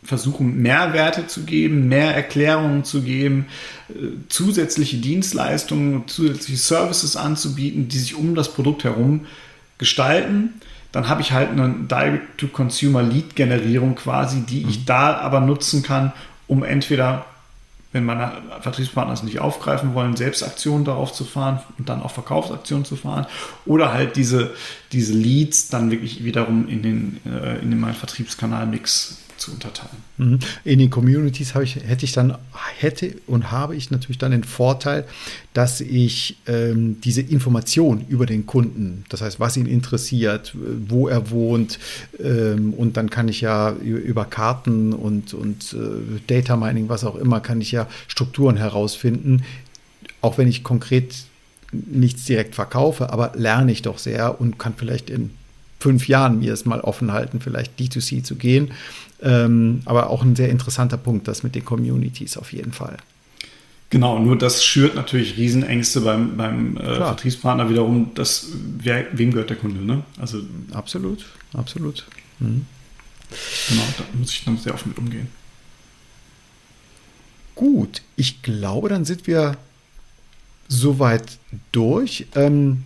versuchen 0.05 0.61
Mehrwerte 0.61 1.27
zu 1.27 1.45
geben, 1.45 1.89
mehr 1.89 2.15
Erklärungen 2.15 2.85
zu 2.85 3.03
geben, 3.03 3.47
äh, 3.89 3.93
zusätzliche 4.29 4.99
Dienstleistungen, 4.99 6.07
zusätzliche 6.07 6.59
Services 6.59 7.17
anzubieten, 7.17 7.89
die 7.89 7.99
sich 7.99 8.15
um 8.15 8.35
das 8.35 8.53
Produkt 8.53 8.85
herum 8.85 9.23
gestalten. 9.79 10.61
Dann 10.93 11.09
habe 11.09 11.23
ich 11.23 11.33
halt 11.33 11.51
eine 11.51 11.75
Direct-to-Consumer-Lead-Generierung 11.91 13.97
quasi, 13.97 14.43
die 14.43 14.67
ich 14.69 14.81
mhm. 14.81 14.87
da 14.87 15.17
aber 15.17 15.41
nutzen 15.41 15.83
kann, 15.83 16.13
um 16.47 16.63
entweder, 16.63 17.25
wenn 17.93 18.05
meine 18.05 18.33
Vertriebspartner 18.61 19.15
es 19.15 19.23
nicht 19.23 19.41
aufgreifen 19.41 19.95
wollen, 19.95 20.17
selbst 20.17 20.43
Aktionen 20.43 20.85
darauf 20.85 21.13
zu 21.13 21.25
fahren 21.25 21.61
und 21.79 21.89
dann 21.89 22.03
auch 22.03 22.11
Verkaufsaktionen 22.11 22.85
zu 22.85 22.97
fahren 22.97 23.27
oder 23.65 23.93
halt 23.93 24.17
diese, 24.17 24.53
diese 24.93 25.15
Leads 25.15 25.69
dann 25.69 25.91
wirklich 25.91 26.25
wiederum 26.25 26.69
in 26.69 26.83
den, 26.83 27.21
äh, 27.25 27.59
in 27.61 27.71
den 27.71 27.81
meinen 27.81 27.95
Vertriebskanal-Mix 27.95 29.24
zu 29.37 29.53
unterteilen. 29.53 29.97
Mhm. 30.17 30.39
In 30.65 30.79
den 30.79 30.91
Communities 30.91 31.55
ich, 31.63 31.77
hätte 31.77 32.05
ich 32.05 32.13
dann, 32.13 32.37
hätte 32.79 33.15
und 33.27 33.51
habe 33.51 33.77
ich 33.77 33.91
natürlich 33.91 34.19
dann 34.19 34.31
den 34.31 34.45
Vorteil, 34.45 35.05
dass 35.53 35.81
ich 35.81 36.37
ähm, 36.47 37.01
diese 37.01 37.21
Information 37.21 38.05
über 38.09 38.27
den 38.27 38.47
Kunden, 38.47 39.05
das 39.09 39.21
heißt, 39.21 39.41
was 39.41 39.57
ihn 39.57 39.67
interessiert, 39.67 40.55
wo 40.89 41.09
er 41.09 41.31
wohnt, 41.31 41.79
ähm, 42.23 42.75
und 42.75 42.97
dann 42.97 43.11
kann 43.11 43.29
ich 43.29 43.41
ja 43.41 43.73
über 43.73 44.25
Karten 44.25 44.93
und, 44.93 45.35
und 45.35 45.75
äh, 45.75 46.21
Data 46.27 46.57
Mining, 46.57 46.89
was 46.89 47.05
auch 47.05 47.17
immer, 47.17 47.41
kann 47.41 47.61
ich 47.61 47.73
ja 47.73 47.89
Strukturen 48.09 48.57
herausfinden, 48.57 49.43
auch 50.21 50.39
wenn 50.39 50.49
ich 50.49 50.65
konkret 50.65 51.15
nichts 51.73 52.25
direkt 52.25 52.55
verkaufe, 52.55 53.11
aber 53.13 53.33
lerne 53.35 53.73
ich 53.73 53.83
doch 53.83 53.99
sehr 53.99 54.41
und 54.41 54.59
kann 54.59 54.75
vielleicht 54.77 55.11
in 55.11 55.31
fünf 55.85 56.09
Jahren 56.09 56.39
mir 56.41 56.53
es 56.53 56.65
mal 56.65 56.81
offen 56.81 57.13
halten, 57.13 57.41
vielleicht 57.41 57.79
D2C 57.79 58.23
zu 58.23 58.37
gehen 58.37 58.73
ähm, 59.25 59.81
aber 59.87 60.11
auch 60.11 60.23
ein 60.23 60.37
sehr 60.37 60.51
interessanter 60.51 60.99
Punkt, 60.99 61.27
das 61.27 61.43
mit 61.43 61.55
den 61.55 61.65
Communities 61.65 62.37
auf 62.37 62.53
jeden 62.53 62.73
Fall. 62.73 62.99
Genau, 63.91 64.19
nur 64.19 64.37
das 64.37 64.65
schürt 64.65 64.95
natürlich 64.95 65.37
Riesenängste 65.37 66.01
beim, 66.01 66.37
beim 66.37 66.77
äh, 66.77 66.97
Vertriebspartner 66.97 67.71
wiederum, 67.71 68.13
dass, 68.15 68.49
wer, 68.79 69.07
wem 69.13 69.31
gehört 69.31 69.51
der 69.51 69.57
Kunde, 69.57 69.81
ne? 69.81 70.03
Also, 70.19 70.41
absolut, 70.73 71.25
absolut. 71.55 72.05
Mhm. 72.41 72.67
Genau, 73.69 73.83
da 73.97 74.05
muss 74.19 74.31
ich 74.31 74.45
dann 74.45 74.59
sehr 74.59 74.75
offen 74.75 74.91
mit 74.91 74.99
umgehen. 74.99 75.29
Gut, 77.55 78.03
ich 78.17 78.43
glaube, 78.43 78.89
dann 78.89 79.05
sind 79.05 79.27
wir 79.27 79.57
soweit 80.69 81.39
durch. 81.71 82.27
Ähm, 82.35 82.85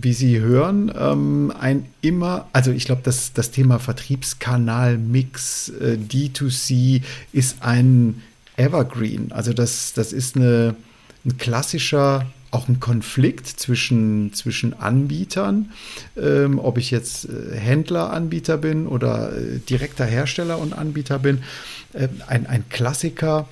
wie 0.00 0.12
Sie 0.12 0.40
hören, 0.40 0.92
ähm, 0.96 1.52
ein 1.58 1.86
immer, 2.00 2.48
also 2.52 2.70
ich 2.70 2.84
glaube, 2.86 3.02
das, 3.04 3.32
das 3.32 3.50
Thema 3.50 3.78
Vertriebskanal-Mix, 3.78 5.68
äh, 5.80 5.96
D2C 5.96 7.02
ist 7.32 7.62
ein 7.62 8.22
Evergreen. 8.56 9.32
Also 9.32 9.52
das, 9.52 9.92
das 9.92 10.12
ist 10.12 10.36
eine, 10.36 10.74
ein 11.24 11.38
klassischer, 11.38 12.26
auch 12.50 12.68
ein 12.68 12.78
Konflikt 12.80 13.48
zwischen, 13.48 14.32
zwischen 14.32 14.74
Anbietern, 14.74 15.72
ähm, 16.16 16.58
ob 16.58 16.78
ich 16.78 16.90
jetzt 16.90 17.28
äh, 17.28 17.56
Händler, 17.56 18.12
Anbieter 18.12 18.56
bin 18.56 18.86
oder 18.86 19.36
äh, 19.36 19.58
direkter 19.58 20.04
Hersteller 20.04 20.58
und 20.58 20.72
Anbieter 20.72 21.18
bin. 21.18 21.42
Äh, 21.92 22.08
ein, 22.26 22.46
ein 22.46 22.64
Klassiker. 22.68 23.48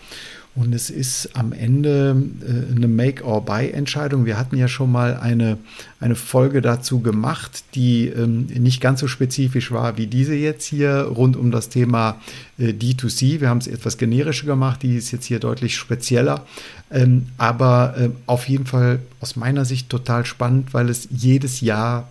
Und 0.55 0.75
es 0.75 0.91
ist 0.91 1.31
am 1.35 1.53
Ende 1.53 2.15
äh, 2.43 2.77
eine 2.77 2.87
Make-or-Buy-Entscheidung. 2.87 4.27
Wir 4.27 4.37
hatten 4.37 4.59
ja 4.59 4.69
schon 4.69 4.93
mal 4.93 5.17
eine, 5.17 5.57
eine 5.99 6.15
Folge 6.15 6.61
dazu 6.61 7.01
gemacht, 7.01 7.65
die 7.75 8.09
ähm, 8.09 8.47
nicht 8.47 8.83
ganz 8.83 9.01
so 9.01 9.09
spezifisch 9.09 9.73
war 9.73 9.97
wie 9.97 10.07
diese 10.07 10.35
jetzt 10.35 10.67
hier 10.67 11.05
rund 11.05 11.37
um 11.37 11.51
das 11.51 11.71
Thema 11.71 12.21
äh, 12.59 12.69
D2C. 12.69 13.41
Wir 13.41 13.49
haben 13.49 13.59
es 13.59 13.67
etwas 13.67 13.97
generischer 13.97 14.45
gemacht, 14.45 14.83
die 14.83 14.97
ist 14.97 15.11
jetzt 15.11 15.25
hier 15.25 15.38
deutlich 15.38 15.75
spezieller. 15.75 16.45
Ähm, 16.91 17.29
aber 17.38 17.95
äh, 17.97 18.11
auf 18.27 18.47
jeden 18.47 18.67
Fall 18.67 18.99
aus 19.21 19.37
meiner 19.37 19.65
Sicht 19.65 19.88
total 19.88 20.27
spannend, 20.27 20.75
weil 20.75 20.91
es 20.91 21.09
jedes 21.11 21.62
Jahr 21.62 22.11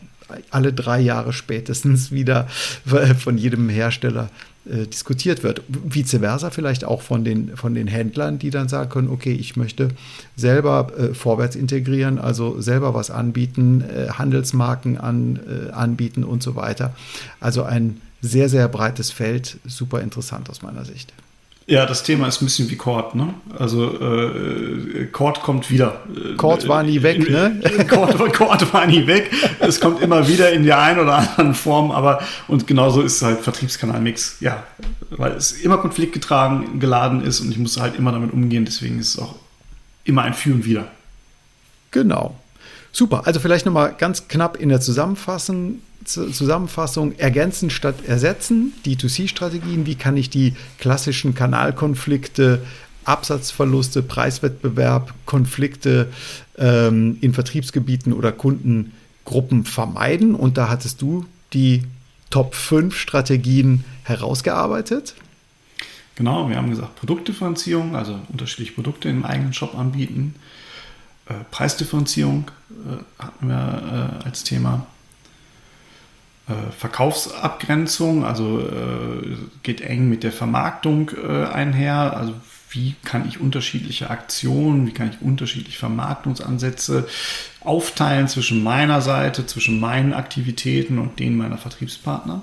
alle 0.49 0.73
drei 0.73 0.99
Jahre 0.99 1.33
spätestens 1.33 2.11
wieder 2.11 2.47
von 3.19 3.37
jedem 3.37 3.69
Hersteller 3.69 4.29
äh, 4.69 4.85
diskutiert 4.85 5.43
wird. 5.43 5.63
Vice 5.67 6.17
versa 6.19 6.51
vielleicht 6.51 6.85
auch 6.85 7.01
von 7.01 7.23
den, 7.23 7.57
von 7.57 7.73
den 7.73 7.87
Händlern, 7.87 8.37
die 8.37 8.51
dann 8.51 8.69
sagen 8.69 8.89
können, 8.89 9.09
okay, 9.09 9.33
ich 9.33 9.55
möchte 9.55 9.89
selber 10.35 10.91
äh, 10.97 11.13
vorwärts 11.13 11.55
integrieren, 11.55 12.19
also 12.19 12.61
selber 12.61 12.93
was 12.93 13.09
anbieten, 13.09 13.81
äh, 13.81 14.09
Handelsmarken 14.09 14.97
an, 14.97 15.39
äh, 15.47 15.71
anbieten 15.71 16.23
und 16.23 16.43
so 16.43 16.55
weiter. 16.55 16.95
Also 17.39 17.63
ein 17.63 18.01
sehr, 18.21 18.49
sehr 18.49 18.67
breites 18.67 19.09
Feld, 19.09 19.57
super 19.65 20.01
interessant 20.01 20.49
aus 20.49 20.61
meiner 20.61 20.85
Sicht. 20.85 21.11
Ja, 21.67 21.85
das 21.85 22.03
Thema 22.03 22.27
ist 22.27 22.41
ein 22.41 22.45
bisschen 22.45 22.69
wie 22.69 22.75
Cord, 22.75 23.15
ne? 23.15 23.33
Also 23.57 23.85
äh, 23.99 25.05
Cord 25.11 25.41
kommt 25.41 25.69
wieder. 25.69 26.01
Cord 26.35 26.67
war 26.67 26.83
nie 26.83 27.01
weg, 27.03 27.29
ne? 27.29 27.61
Cord, 27.89 28.33
Cord 28.33 28.73
war 28.73 28.87
nie 28.87 29.05
weg. 29.05 29.31
Es 29.59 29.79
kommt 29.79 30.01
immer 30.01 30.27
wieder 30.27 30.51
in 30.51 30.63
der 30.63 30.79
einen 30.79 30.99
oder 30.99 31.17
anderen 31.17 31.53
Form, 31.53 31.91
aber 31.91 32.21
und 32.47 32.65
genauso 32.67 33.01
ist 33.01 33.17
es 33.17 33.21
halt 33.21 33.41
Vertriebskanalmix. 33.41 34.37
Ja, 34.39 34.63
weil 35.11 35.33
es 35.33 35.51
immer 35.51 35.77
konfliktgetragen 35.77 36.79
geladen 36.79 37.23
ist 37.23 37.39
und 37.41 37.51
ich 37.51 37.57
muss 37.57 37.79
halt 37.79 37.95
immer 37.95 38.11
damit 38.11 38.33
umgehen. 38.33 38.65
Deswegen 38.65 38.99
ist 38.99 39.15
es 39.15 39.19
auch 39.19 39.35
immer 40.03 40.23
ein 40.23 40.33
Für 40.33 40.53
und 40.53 40.65
Wider. 40.65 40.87
Genau. 41.91 42.40
Super. 42.91 43.25
Also 43.25 43.39
vielleicht 43.39 43.65
nochmal 43.65 43.95
ganz 43.97 44.27
knapp 44.27 44.57
in 44.57 44.69
der 44.69 44.81
Zusammenfassung 44.81 45.79
Zusammenfassung 46.03 47.17
ergänzen 47.19 47.69
statt 47.69 47.95
ersetzen, 48.07 48.73
D2C-Strategien, 48.85 49.85
wie 49.85 49.93
kann 49.93 50.17
ich 50.17 50.31
die 50.31 50.55
klassischen 50.79 51.35
Kanalkonflikte, 51.35 52.63
Absatzverluste, 53.05 54.01
Preiswettbewerb, 54.01 55.13
Konflikte 55.25 56.11
ähm, 56.57 57.17
in 57.21 57.33
Vertriebsgebieten 57.33 58.13
oder 58.13 58.31
Kundengruppen 58.31 59.65
vermeiden. 59.65 60.35
Und 60.35 60.57
da 60.57 60.69
hattest 60.69 61.01
du 61.01 61.25
die 61.53 61.83
Top 62.29 62.55
5 62.55 62.95
Strategien 62.97 63.83
herausgearbeitet. 64.03 65.15
Genau, 66.15 66.49
wir 66.49 66.57
haben 66.57 66.69
gesagt 66.69 66.95
Produktdifferenzierung, 66.95 67.95
also 67.95 68.19
unterschiedliche 68.29 68.73
Produkte 68.73 69.09
im 69.09 69.25
eigenen 69.25 69.53
Shop 69.53 69.75
anbieten. 69.75 70.35
Äh, 71.27 71.33
Preisdifferenzierung 71.51 72.49
äh, 72.69 73.23
hatten 73.23 73.47
wir 73.47 74.19
äh, 74.21 74.25
als 74.25 74.43
Thema. 74.43 74.85
Äh, 76.47 76.53
Verkaufsabgrenzung, 76.77 78.25
also 78.25 78.67
geht 79.63 79.81
eng 79.81 80.09
mit 80.09 80.23
der 80.23 80.31
Vermarktung 80.31 81.11
einher. 81.53 82.17
Also 82.17 82.33
wie 82.71 82.95
kann 83.03 83.27
ich 83.27 83.39
unterschiedliche 83.39 84.09
Aktionen, 84.09 84.87
wie 84.87 84.91
kann 84.91 85.09
ich 85.09 85.21
unterschiedliche 85.21 85.77
Vermarktungsansätze 85.77 87.07
aufteilen 87.59 88.27
zwischen 88.27 88.63
meiner 88.63 89.01
Seite, 89.01 89.45
zwischen 89.45 89.79
meinen 89.79 90.13
Aktivitäten 90.13 90.97
und 90.97 91.19
denen 91.19 91.37
meiner 91.37 91.57
Vertriebspartner. 91.57 92.41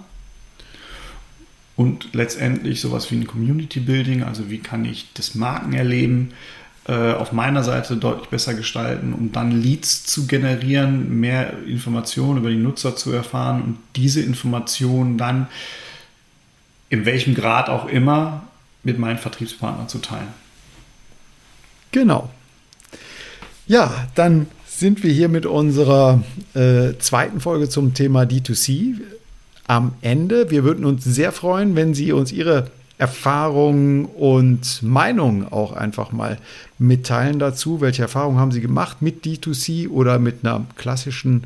Und 1.76 2.12
letztendlich 2.12 2.80
sowas 2.80 3.10
wie 3.10 3.16
ein 3.16 3.26
Community 3.26 3.80
Building, 3.80 4.22
also 4.22 4.50
wie 4.50 4.58
kann 4.58 4.84
ich 4.84 5.12
das 5.14 5.34
Markenerleben 5.34 6.32
äh, 6.88 7.12
auf 7.12 7.32
meiner 7.32 7.62
Seite 7.62 7.96
deutlich 7.96 8.30
besser 8.30 8.54
gestalten, 8.54 9.12
um 9.12 9.30
dann 9.30 9.50
Leads 9.50 10.06
zu 10.06 10.26
generieren, 10.26 11.20
mehr 11.20 11.52
Informationen 11.66 12.38
über 12.38 12.48
die 12.48 12.56
Nutzer 12.56 12.96
zu 12.96 13.12
erfahren 13.12 13.62
und 13.62 13.78
diese 13.94 14.22
Informationen 14.22 15.18
dann 15.18 15.48
in 16.88 17.04
welchem 17.04 17.34
Grad 17.34 17.68
auch 17.68 17.86
immer 17.88 18.44
mit 18.82 18.98
meinen 18.98 19.18
Vertriebspartnern 19.18 19.88
zu 19.88 19.98
teilen. 19.98 20.28
Genau. 21.92 22.30
Ja, 23.66 24.08
dann 24.14 24.46
sind 24.66 25.02
wir 25.02 25.12
hier 25.12 25.28
mit 25.28 25.44
unserer 25.44 26.22
äh, 26.54 26.96
zweiten 26.98 27.40
Folge 27.40 27.68
zum 27.68 27.92
Thema 27.92 28.22
D2C 28.22 28.94
am 29.66 29.92
Ende. 30.00 30.50
Wir 30.50 30.64
würden 30.64 30.86
uns 30.86 31.04
sehr 31.04 31.32
freuen, 31.32 31.76
wenn 31.76 31.92
Sie 31.92 32.12
uns 32.12 32.32
Ihre 32.32 32.70
Erfahrungen 32.98 34.04
und 34.06 34.82
Meinungen 34.82 35.50
auch 35.50 35.72
einfach 35.72 36.12
mal 36.12 36.36
mitteilen 36.78 37.38
dazu. 37.38 37.80
Welche 37.80 38.02
Erfahrungen 38.02 38.38
haben 38.38 38.52
Sie 38.52 38.60
gemacht 38.60 39.00
mit 39.00 39.24
D2C 39.24 39.88
oder 39.88 40.18
mit 40.18 40.44
einer 40.44 40.66
klassischen 40.76 41.44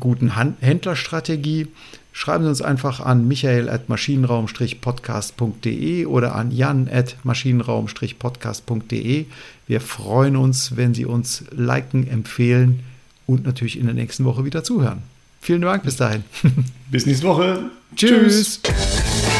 guten 0.00 0.32
Händlerstrategie? 0.60 1.68
Schreiben 2.12 2.44
Sie 2.44 2.50
uns 2.50 2.60
einfach 2.62 3.00
an 3.00 3.26
michael 3.26 3.68
at 3.68 3.88
maschinenraum-podcast.de 3.88 6.06
oder 6.06 6.34
an 6.34 6.50
jan 6.50 6.88
at 6.92 7.16
maschinenraum-podcast.de. 7.24 9.26
Wir 9.66 9.80
freuen 9.80 10.36
uns, 10.36 10.76
wenn 10.76 10.92
Sie 10.94 11.06
uns 11.06 11.44
liken, 11.50 12.08
empfehlen 12.08 12.80
und 13.26 13.44
natürlich 13.44 13.78
in 13.78 13.86
der 13.86 13.94
nächsten 13.94 14.24
Woche 14.24 14.44
wieder 14.44 14.62
zuhören. 14.62 15.02
Vielen 15.40 15.62
Dank 15.62 15.82
bis 15.82 15.96
dahin. 15.96 16.22
Bis 16.90 17.04
nächste 17.04 17.26
Woche. 17.26 17.70
Tschüss. 17.96 18.60
Tschüss. 18.62 19.33